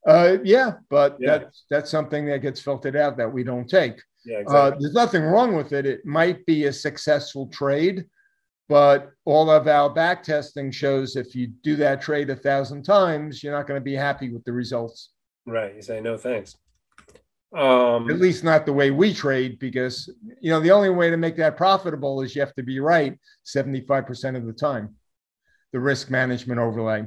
[0.07, 1.37] Uh, yeah, but yeah.
[1.37, 4.01] that's that's something that gets filtered out that we don't take.
[4.25, 4.59] Yeah, uh, exactly.
[4.59, 5.85] Uh, there's nothing wrong with it.
[5.85, 8.05] It might be a successful trade,
[8.67, 13.43] but all of our back testing shows if you do that trade a thousand times,
[13.43, 15.11] you're not going to be happy with the results.
[15.49, 15.75] Right.
[15.75, 16.55] You say no thanks.
[17.55, 20.07] Um, At least not the way we trade, because
[20.39, 23.17] you know the only way to make that profitable is you have to be right
[23.45, 24.95] 75% of the time.
[25.73, 27.05] The risk management overlay.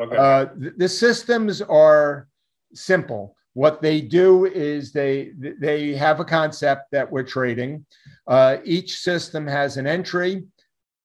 [0.00, 0.16] Okay.
[0.16, 2.28] Uh, the, the systems are
[2.72, 3.36] simple.
[3.52, 5.30] What they do is they
[5.60, 7.86] they have a concept that we're trading.
[8.26, 10.42] Uh, each system has an entry,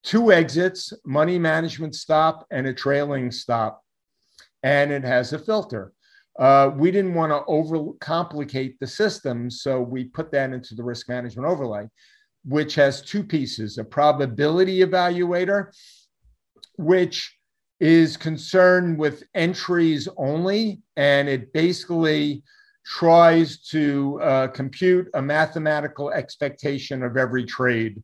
[0.04, 3.84] two exits, money management stop, and a trailing stop,
[4.64, 5.94] and it has a filter.
[6.40, 11.10] Uh, we didn't want to overcomplicate the system, so we put that into the risk
[11.10, 11.86] management overlay,
[12.46, 15.68] which has two pieces a probability evaluator,
[16.78, 17.36] which
[17.82, 22.42] is concerned with entries only, and it basically
[22.86, 28.02] tries to uh, compute a mathematical expectation of every trade,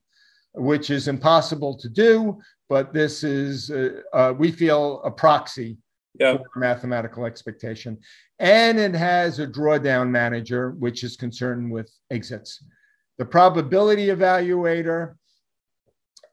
[0.53, 2.37] which is impossible to do,
[2.67, 5.77] but this is, uh, uh we feel, a proxy
[6.19, 6.43] yep.
[6.55, 7.97] mathematical expectation.
[8.39, 12.63] And it has a drawdown manager, which is concerned with exits.
[13.17, 15.15] The probability evaluator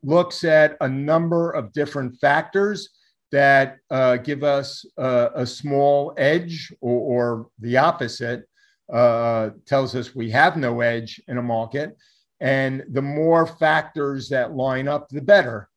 [0.02, 2.90] looks at a number of different factors
[3.30, 8.44] that uh, give us uh, a small edge or, or the opposite,
[8.92, 11.96] uh, tells us we have no edge in a market.
[12.40, 15.68] And the more factors that line up, the better.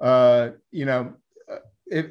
[0.00, 1.14] Uh, you know,
[1.52, 2.06] uh, if,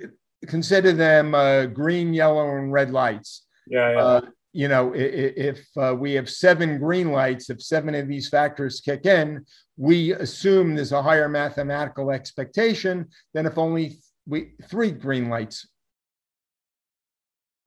[0.48, 3.46] consider them uh, green, yellow, and red lights.
[3.68, 3.92] Yeah.
[3.92, 3.98] yeah.
[3.98, 4.22] Uh,
[4.54, 8.80] you know, if, if uh, we have seven green lights, if seven of these factors
[8.80, 9.46] kick in,
[9.76, 15.68] we assume there's a higher mathematical expectation than if only we three green lights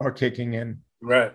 [0.00, 0.80] are kicking in.
[1.02, 1.32] Right.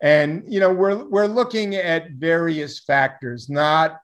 [0.00, 3.98] And you know, we're we're looking at various factors, not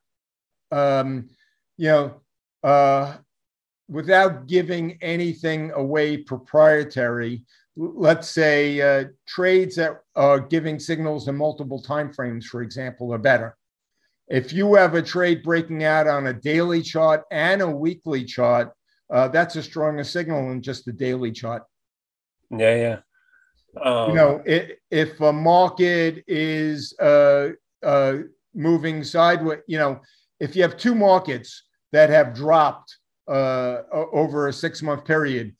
[0.70, 1.28] um,
[1.76, 2.20] you know,
[2.62, 3.16] uh,
[3.88, 7.42] without giving anything away proprietary,
[7.76, 13.56] let's say uh, trades that are giving signals in multiple timeframes, for example, are better.
[14.28, 18.72] If you have a trade breaking out on a daily chart and a weekly chart,
[19.10, 21.62] uh, that's a stronger signal than just the daily chart.
[22.50, 22.98] Yeah, yeah.
[23.82, 27.50] Um, you know, it, if a market is uh,
[27.82, 28.18] uh,
[28.54, 30.00] moving sideways, you know,
[30.40, 32.97] if you have two markets that have dropped
[33.28, 35.54] uh, over a six month period.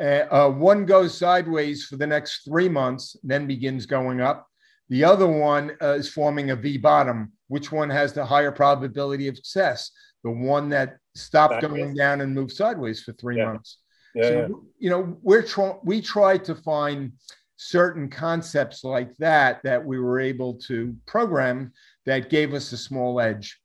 [0.00, 4.46] Uh, one goes sideways for the next three months, then begins going up.
[4.88, 7.32] The other one uh, is forming a V bottom.
[7.48, 9.90] Which one has the higher probability of success?
[10.24, 13.46] The one that stopped going down and moved sideways for three yeah.
[13.46, 13.78] months.
[14.14, 14.46] Yeah, so, yeah.
[14.78, 15.78] you know, we're trying.
[15.84, 17.12] We try to find
[17.56, 21.72] certain concepts like that that we were able to program
[22.06, 23.60] that gave us a small edge,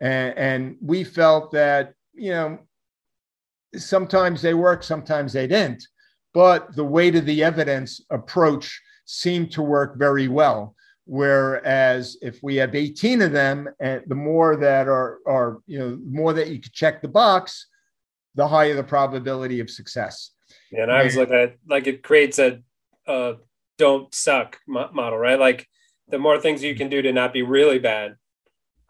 [0.00, 2.58] and, and we felt that you know
[3.76, 5.86] sometimes they work, sometimes they didn't.
[6.34, 10.74] But the weight of the evidence approach seemed to work very well.
[11.06, 15.90] Whereas if we have 18 of them, and the more that are, are you know,
[15.92, 17.66] the more that you could check the box,
[18.34, 20.32] the higher the probability of success.
[20.70, 22.60] Yeah, and I was like, at like it creates a,
[23.06, 23.36] a
[23.78, 25.38] don't suck model, right?
[25.38, 25.66] Like
[26.08, 28.16] the more things you can do to not be really bad,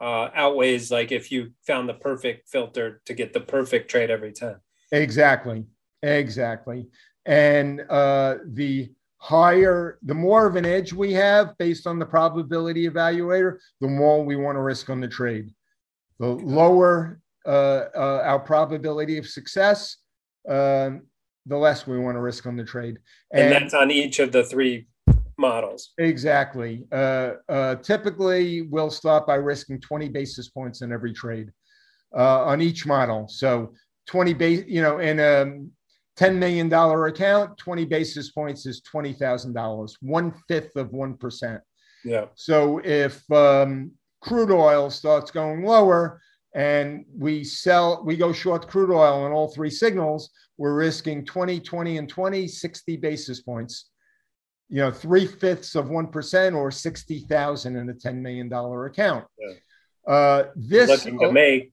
[0.00, 4.32] uh, outweighs like if you found the perfect filter to get the perfect trade every
[4.32, 4.60] time.
[4.92, 5.64] Exactly.
[6.02, 6.86] Exactly.
[7.26, 12.88] And uh, the higher, the more of an edge we have based on the probability
[12.88, 15.52] evaluator, the more we want to risk on the trade.
[16.18, 19.96] The lower uh, uh, our probability of success,
[20.48, 21.02] um,
[21.46, 22.98] the less we want to risk on the trade.
[23.32, 24.86] And, and that's on each of the three
[25.38, 25.92] models.
[25.98, 26.84] Exactly.
[26.92, 31.50] Uh, uh, typically, we'll start by risking 20 basis points in every trade
[32.14, 33.28] uh, on each model.
[33.28, 33.72] So
[34.08, 35.46] 20 base, you know, in a
[36.18, 41.60] $10 million account, 20 basis points is $20,000, one fifth of 1%.
[42.04, 42.24] Yeah.
[42.34, 46.20] So if um, crude oil starts going lower,
[46.54, 51.60] and we sell, we go short crude oil on all three signals, we're risking 20,
[51.60, 53.90] 20, and 20, 60 basis points.
[54.70, 59.24] You know, three fifths of 1% or 60,000 in a $10 million account.
[59.38, 60.12] Yeah.
[60.12, 61.72] Uh, this looking to make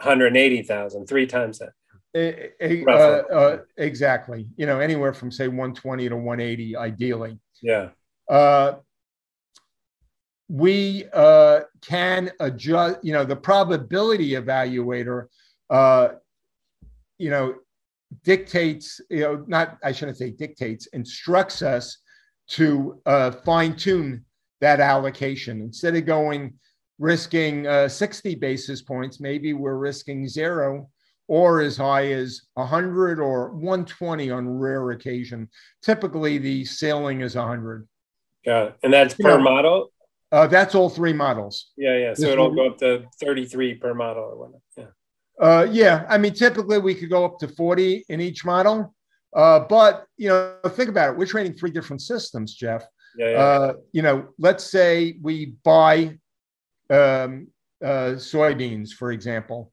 [0.00, 1.70] 180,000, three times that.
[2.16, 4.48] A, a, uh, uh, exactly.
[4.56, 7.38] You know, anywhere from say 120 to 180, ideally.
[7.62, 7.90] Yeah.
[8.28, 8.76] Uh,
[10.48, 15.26] we uh, can adjust, you know, the probability evaluator,
[15.68, 16.08] uh,
[17.18, 17.54] you know,
[18.24, 21.98] dictates, you know, not, I shouldn't say dictates, instructs us
[22.48, 24.24] to uh, fine tune
[24.60, 25.60] that allocation.
[25.60, 26.54] Instead of going
[26.98, 30.88] risking uh, 60 basis points, maybe we're risking zero
[31.28, 35.48] or as high as 100 or 120 on rare occasion.
[35.82, 37.86] Typically, the ceiling is 100.
[38.44, 39.92] Yeah, and that's per you know, model.
[40.32, 41.70] Uh, that's all three models.
[41.76, 42.14] Yeah, yeah.
[42.14, 44.60] So this it'll go up to 33 per model or whatnot.
[44.76, 44.84] Yeah.
[45.40, 48.94] Uh, yeah, I mean, typically we could go up to 40 in each model.
[49.34, 51.18] Uh, but you know, think about it.
[51.18, 52.84] We're trading three different systems, Jeff.
[53.16, 53.36] Yeah, yeah.
[53.36, 56.18] Uh, you know, let's say we buy
[56.90, 57.48] um,
[57.82, 59.72] uh, soybeans, for example.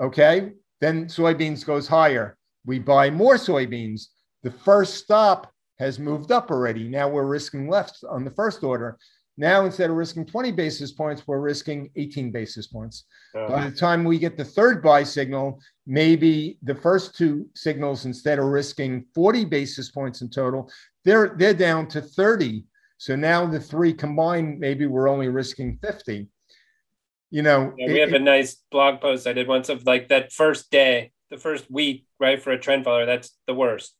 [0.00, 2.36] Okay, then soybeans goes higher.
[2.66, 4.06] We buy more soybeans.
[4.42, 6.88] The first stop has moved up already.
[6.88, 8.98] Now we're risking left on the first order.
[9.40, 13.04] Now, instead of risking 20 basis points, we're risking 18 basis points.
[13.36, 13.46] Uh-huh.
[13.48, 18.40] By the time we get the third buy signal, maybe the first two signals, instead
[18.40, 20.68] of risking 40 basis points in total,
[21.04, 22.64] they're, they're down to 30.
[22.98, 26.26] So now the three combined, maybe we're only risking 50.
[27.30, 30.08] You know, yeah, we it, have a nice blog post I did once of like
[30.08, 33.06] that first day, the first week, right, for a trend follower.
[33.06, 33.94] That's the worst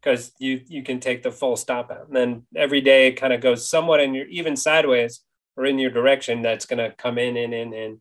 [0.00, 3.32] because you you can take the full stop out and then every day it kind
[3.32, 5.20] of goes somewhat in your even sideways
[5.56, 8.00] or in your direction that's going to come in and in and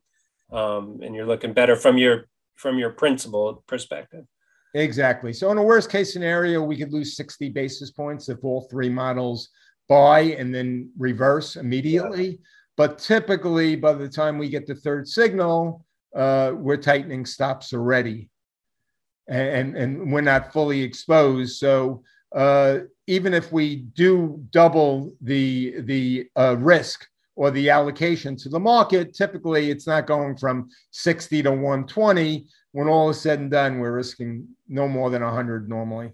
[0.52, 4.26] um, and you're looking better from your from your principal perspective
[4.74, 8.68] exactly so in a worst case scenario we could lose 60 basis points if all
[8.70, 9.50] three models
[9.88, 12.40] buy and then reverse immediately.
[12.78, 15.86] But typically by the time we get the third signal
[16.16, 18.30] uh, we're tightening stops already
[19.28, 21.58] and, and we're not fully exposed.
[21.58, 22.04] So
[22.36, 28.60] uh, even if we do double the the uh, risk or the allocation to the
[28.60, 32.48] market, typically it's not going from 60 to 120.
[32.72, 36.12] When all is said and done, we're risking no more than 100 normally.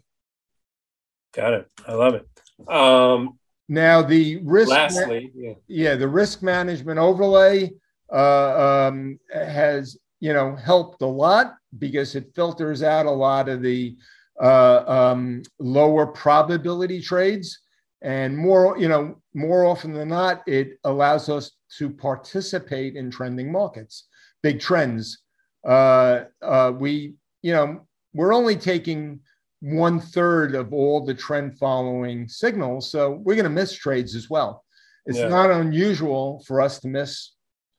[1.34, 1.72] Got it.
[1.88, 2.28] I love it.
[2.70, 3.40] Um,
[3.74, 4.72] now the risk.
[4.72, 5.54] Lastly, yeah.
[5.68, 7.72] yeah, the risk management overlay
[8.12, 13.62] uh, um, has you know, helped a lot because it filters out a lot of
[13.62, 13.94] the
[14.42, 17.60] uh, um, lower probability trades.
[18.02, 23.52] And more, you know, more often than not, it allows us to participate in trending
[23.52, 24.08] markets,
[24.42, 25.20] big trends.
[25.68, 29.20] Uh, uh, we, you know, we're only taking
[29.64, 32.92] one third of all the trend following signals.
[32.92, 34.64] So we're going to miss trades as well.
[35.06, 35.28] It's yeah.
[35.28, 37.32] not unusual for us to miss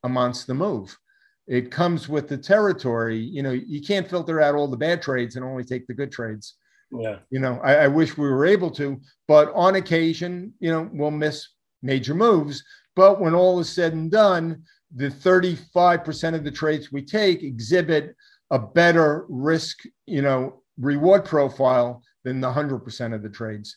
[0.02, 0.96] a monster move
[1.46, 3.18] it comes with the territory.
[3.18, 6.10] You know, you can't filter out all the bad trades and only take the good
[6.10, 6.54] trades.
[6.90, 7.18] Yeah.
[7.30, 11.10] You know, I, I wish we were able to, but on occasion, you know, we'll
[11.10, 11.48] miss
[11.82, 12.62] major moves.
[12.96, 14.62] But when all is said and done,
[14.94, 18.14] the 35% of the trades we take exhibit
[18.50, 23.76] a better risk, you know, reward profile than the 100% of the trades.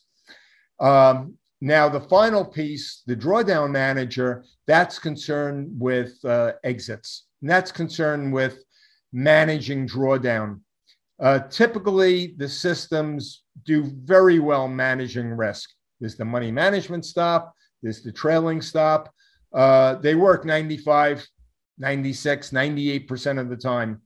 [0.79, 7.25] Um, now, the final piece, the drawdown manager, that's concerned with uh, exits.
[7.41, 8.63] And that's concerned with
[9.11, 10.59] managing drawdown.
[11.19, 15.69] Uh, typically, the systems do very well managing risk.
[15.99, 19.11] There's the money management stop, there's the trailing stop.
[19.53, 21.25] Uh, they work 95,
[21.79, 24.01] 96, 98% of the time,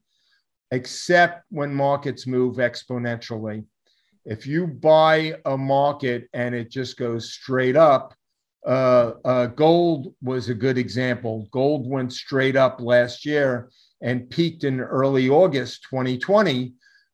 [0.72, 3.64] except when markets move exponentially.
[4.24, 8.14] If you buy a market and it just goes straight up,
[8.66, 11.46] uh, uh, gold was a good example.
[11.52, 13.70] Gold went straight up last year
[14.00, 16.72] and peaked in early August 2020.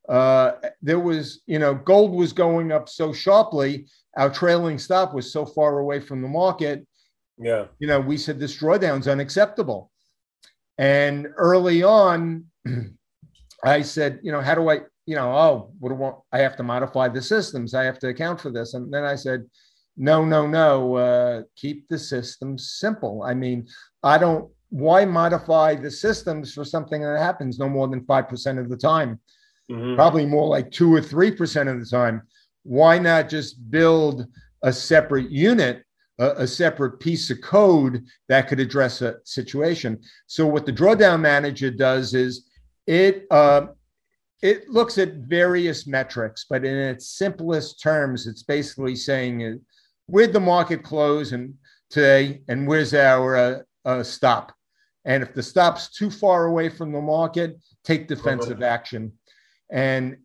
[0.09, 3.89] Uh, there was, you know, gold was going up so sharply.
[4.17, 6.87] Our trailing stop was so far away from the market.
[7.37, 7.67] Yeah.
[7.81, 9.91] You know, we said this drawdown's unacceptable.
[10.77, 12.45] And early on,
[13.65, 16.57] I said, you know, how do I, you know, oh, what do I, I have
[16.57, 17.75] to modify the systems?
[17.75, 18.75] I have to account for this.
[18.75, 19.45] And then I said,
[19.97, 20.95] no, no, no.
[20.95, 23.23] Uh, keep the systems simple.
[23.23, 23.67] I mean,
[24.03, 24.51] I don't.
[24.71, 28.77] Why modify the systems for something that happens no more than five percent of the
[28.77, 29.19] time?
[29.71, 29.97] Mm-hmm.
[29.97, 32.23] Probably more like two or three percent of the time.
[32.63, 34.27] Why not just build
[34.63, 35.85] a separate unit
[36.19, 40.01] a, separate piece of code that could address a situation.
[40.27, 42.48] So what the drawdown manager does is
[42.89, 43.67] it uh,
[44.41, 49.55] it looks at various metrics, but in its simplest terms, it's basically saying uh,
[50.07, 51.55] where'd the market close and
[51.91, 54.55] today, and where's our uh, uh, stop.
[55.05, 59.13] And if the stop's too far away from the market, take defensive action.
[59.71, 60.19] And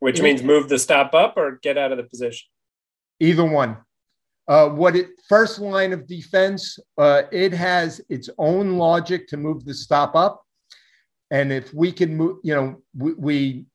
[0.00, 2.48] which means move the stop up or get out of the position.
[3.20, 3.76] Either one.
[4.46, 9.64] Uh, what it first line of defense, uh, it has its own logic to move
[9.64, 10.43] the stop up,
[11.34, 13.66] and if we can move, you know, we, we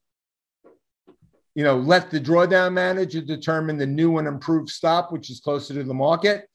[1.55, 5.73] you know, let the drawdown manager determine the new and improved stop, which is closer
[5.73, 6.47] to the market,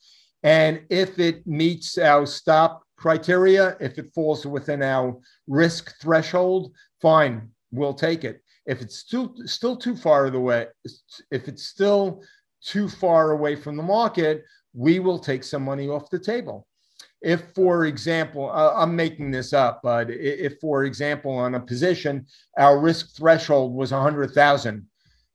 [0.44, 5.14] and if it meets our stop criteria, if it falls within our
[5.47, 6.72] risk threshold,
[7.02, 8.40] fine, we'll take it.
[8.64, 10.68] If it's still still too far away,
[11.31, 12.22] if it's still
[12.62, 16.66] too far away from the market, we will take some money off the table.
[17.24, 22.26] If, for example, uh, I'm making this up, but if, for example, on a position,
[22.59, 24.86] our risk threshold was 100,000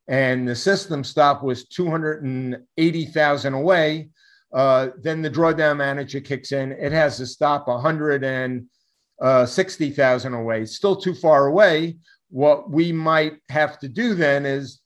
[0.07, 4.09] and the system stop was 280,000 away,
[4.53, 6.71] uh, then the drawdown manager kicks in.
[6.71, 10.61] It has to stop 160,000 away.
[10.61, 11.97] It's still too far away.
[12.29, 14.81] What we might have to do then is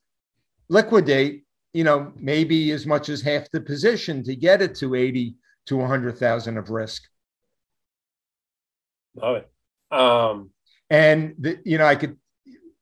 [0.70, 1.44] liquidate
[1.74, 5.36] you know, maybe as much as half the position to get it to 80
[5.68, 7.04] to 100,000 of risk.
[9.16, 9.52] Love it.
[9.96, 10.50] Um,
[10.90, 12.18] and, the, you know, I could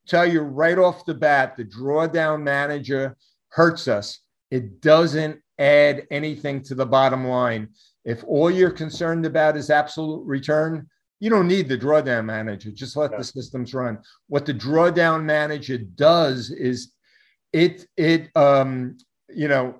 [0.07, 3.17] tell you right off the bat, the drawdown manager
[3.49, 4.19] hurts us.
[4.49, 7.69] It doesn't add anything to the bottom line.
[8.03, 10.87] If all you're concerned about is absolute return,
[11.19, 12.71] you don't need the drawdown manager.
[12.71, 13.17] Just let yeah.
[13.19, 13.99] the systems run.
[14.27, 16.93] What the drawdown manager does is
[17.53, 18.97] it it um,
[19.29, 19.75] you know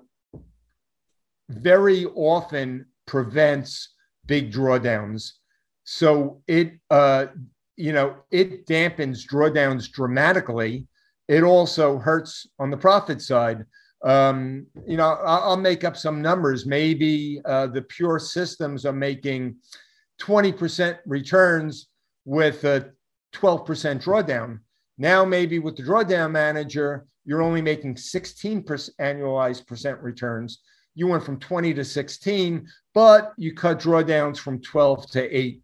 [1.48, 3.94] very often prevents
[4.26, 5.32] big drawdowns.
[5.84, 7.26] So it uh,
[7.76, 10.86] you know it dampens drawdowns dramatically.
[11.28, 13.64] It also hurts on the profit side.
[14.04, 16.66] Um, you know, I'll, make up some numbers.
[16.66, 19.56] Maybe uh, the pure systems are making
[20.20, 21.88] 20% returns
[22.24, 22.90] with a
[23.32, 23.64] 12%
[24.02, 24.58] drawdown.
[24.98, 30.60] Now, maybe with the drawdown manager, you're only making 16% annualized percent returns.
[30.94, 35.60] You went from 20 to 16, but you cut drawdowns from 12 to 8.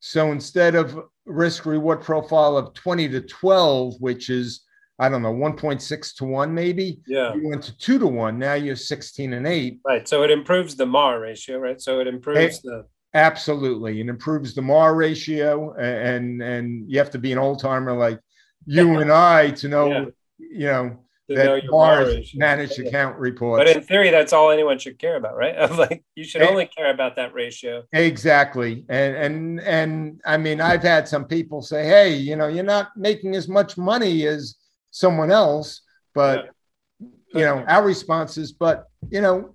[0.00, 4.62] So instead of risk reward profile of 20 to 12, which is,
[4.98, 7.00] I don't know, 1.6 to 1 maybe.
[7.06, 7.34] Yeah.
[7.34, 8.38] You went to 2 to 1.
[8.38, 9.80] Now you're 16 and 8.
[9.84, 10.08] Right.
[10.08, 11.80] So it improves the MAR ratio, right?
[11.80, 12.86] So it improves it, the.
[13.12, 14.00] Absolutely.
[14.00, 15.74] It improves the MAR ratio.
[15.74, 18.20] And, and you have to be an old timer like
[18.66, 19.86] you and I to know.
[19.88, 20.04] Yeah
[20.40, 20.98] you know,
[21.36, 23.60] that Mars managed account reports.
[23.64, 25.54] But in theory, that's all anyone should care about, right?
[25.54, 26.48] Of like you should eh.
[26.48, 27.84] only care about that ratio.
[27.92, 28.84] Exactly.
[28.88, 32.96] And and and I mean, I've had some people say, hey, you know, you're not
[32.96, 34.56] making as much money as
[34.90, 35.82] someone else,
[36.14, 36.50] but
[36.98, 37.06] yeah.
[37.38, 39.52] you know, our response is, but you know,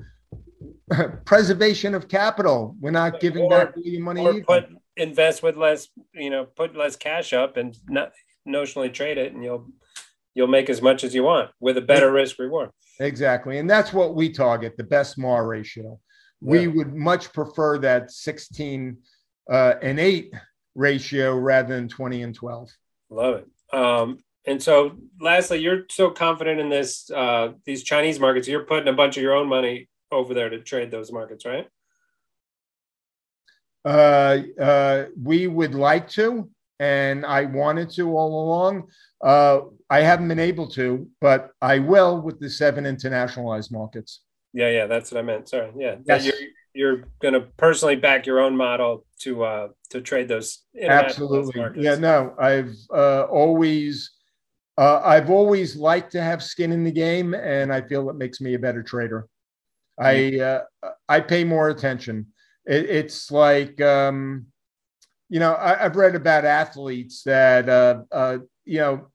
[1.26, 2.76] preservation of capital.
[2.80, 4.26] We're not giving or, back your money.
[4.26, 8.14] Or put invest with less, you know, put less cash up and not
[8.48, 9.68] notionally trade it, and you'll
[10.36, 12.70] you'll make as much as you want with a better risk reward.
[13.00, 13.58] Exactly.
[13.58, 16.00] And that's what we target the best MAR ratio.
[16.42, 16.50] Yeah.
[16.50, 18.98] We would much prefer that 16
[19.50, 20.34] uh, and 8
[20.76, 22.70] ratio rather than 20 and 12.
[23.10, 23.76] Love it.
[23.76, 28.48] Um, and so, lastly, you're so confident in this uh, these Chinese markets.
[28.48, 31.68] You're putting a bunch of your own money over there to trade those markets, right?
[33.84, 36.50] Uh, uh, we would like to,
[36.80, 38.90] and I wanted to all along.
[39.24, 44.22] Uh, I haven't been able to, but I will with the seven internationalized markets.
[44.54, 45.50] Yeah, yeah, that's what I meant.
[45.50, 46.26] Sorry, yeah, yes.
[46.26, 46.34] you're
[46.74, 50.64] you're going to personally back your own model to uh, to trade those.
[50.82, 51.84] Absolutely, markets.
[51.84, 51.96] yeah.
[51.96, 54.12] No, I've uh, always
[54.78, 58.42] uh, I've always liked to have skin in the game, and I feel it makes
[58.42, 59.28] me a better trader.
[60.00, 62.28] I uh, I pay more attention.
[62.66, 64.48] It, it's like um,
[65.30, 69.08] you know I, have read about athletes that uh, uh, you know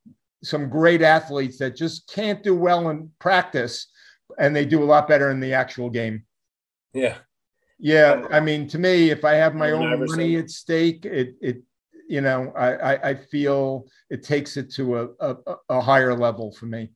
[0.42, 3.88] some great athletes that just can't do well in practice
[4.38, 6.24] and they do a lot better in the actual game.
[6.92, 7.16] Yeah.
[7.78, 8.26] Yeah.
[8.30, 11.62] I mean, to me, if I have my own money at stake, it, it,
[12.08, 15.36] you know, I, I, I feel it takes it to a, a,
[15.68, 16.90] a, higher level for me.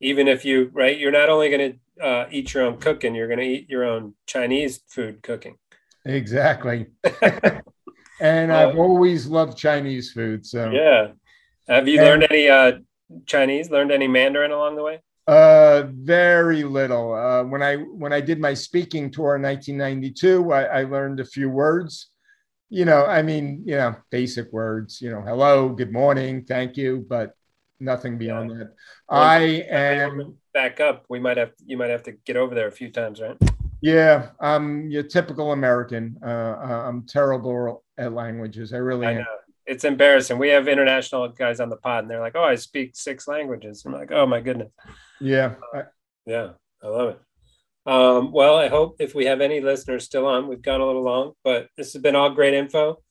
[0.00, 3.28] Even if you, right, you're not only going to uh, eat your own cooking, you're
[3.28, 5.58] going to eat your own Chinese food cooking.
[6.06, 6.86] Exactly.
[8.20, 10.46] and I've always loved Chinese food.
[10.46, 11.08] So, yeah.
[11.68, 12.72] Have you and, learned any uh,
[13.26, 13.70] Chinese?
[13.70, 15.00] Learned any Mandarin along the way?
[15.26, 17.14] Uh, very little.
[17.14, 21.24] Uh, when I when I did my speaking tour in 1992, I, I learned a
[21.24, 22.08] few words.
[22.68, 25.00] You know, I mean, you know, basic words.
[25.00, 27.34] You know, hello, good morning, thank you, but
[27.78, 28.74] nothing beyond that.
[29.08, 30.36] Well, I am.
[30.52, 31.04] Back up.
[31.08, 33.36] We might have you might have to get over there a few times, right?
[33.80, 36.18] Yeah, I'm your typical American.
[36.22, 38.72] Uh, uh, I'm terrible at languages.
[38.72, 39.18] I really I am.
[39.18, 39.26] know.
[39.66, 40.38] It's embarrassing.
[40.38, 43.84] We have international guys on the pod, and they're like, "Oh, I speak six languages."
[43.84, 44.72] I'm like, "Oh my goodness."
[45.20, 45.82] Yeah, I,
[46.26, 46.52] Yeah,
[46.82, 47.20] I love it.
[47.86, 51.02] Um, well, I hope if we have any listeners still on, we've gone a little
[51.02, 53.02] long, but this has been all great info.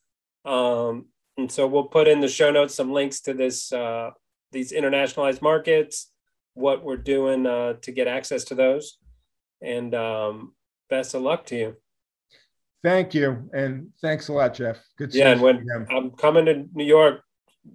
[0.46, 1.08] Um,
[1.38, 4.12] and so we'll put in the show notes some links to this uh,
[4.52, 6.12] these internationalized markets,
[6.56, 8.98] what we're doing uh, to get access to those,
[9.62, 10.56] and um,
[10.90, 11.76] best of luck to you.
[12.84, 14.78] Thank you, and thanks a lot, Jeff.
[14.98, 15.14] Good.
[15.14, 15.66] Yeah, and when.
[15.92, 17.22] I'm coming to New York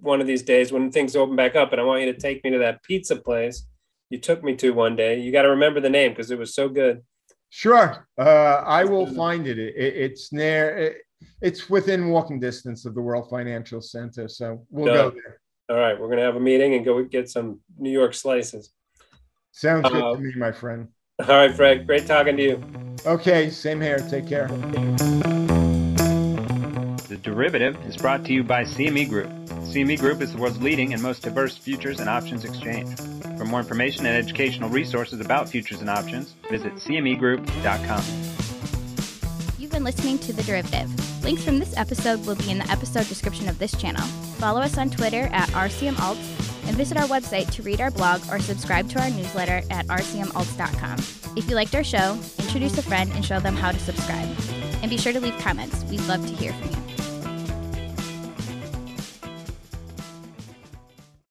[0.01, 2.43] one of these days when things open back up, and I want you to take
[2.43, 3.65] me to that pizza place
[4.11, 5.19] you took me to one day.
[5.19, 7.01] You got to remember the name because it was so good.
[7.49, 9.57] Sure, uh, I will find it.
[9.57, 10.77] it, it- it's near.
[10.77, 10.97] It,
[11.41, 15.09] it's within walking distance of the World Financial Center, so we'll No.
[15.09, 15.39] go there.
[15.69, 18.71] All right, we're gonna have a meeting and go get some New York slices.
[19.51, 20.89] Sounds good Uh, to me, my friend.
[21.17, 21.87] All right, Fred.
[21.87, 22.61] Great talking to you.
[23.05, 23.99] Okay, same here.
[23.99, 24.49] Take care.
[27.07, 29.29] The Derivative is brought to you by CME Group.
[29.47, 32.97] CME Group is the world's leading and most diverse futures and options exchange.
[33.37, 38.03] For more information and educational resources about futures and options, visit cmegroup.com.
[39.57, 41.23] You've been listening to The Derivative.
[41.23, 44.05] Links from this episode will be in the episode description of this channel.
[44.37, 48.39] Follow us on Twitter at RCMAlts and visit our website to read our blog or
[48.39, 50.99] subscribe to our newsletter at rcmalts.com.
[51.37, 54.29] If you liked our show, introduce a friend and show them how to subscribe.
[54.81, 55.83] And be sure to leave comments.
[55.85, 56.94] We'd love to hear from you.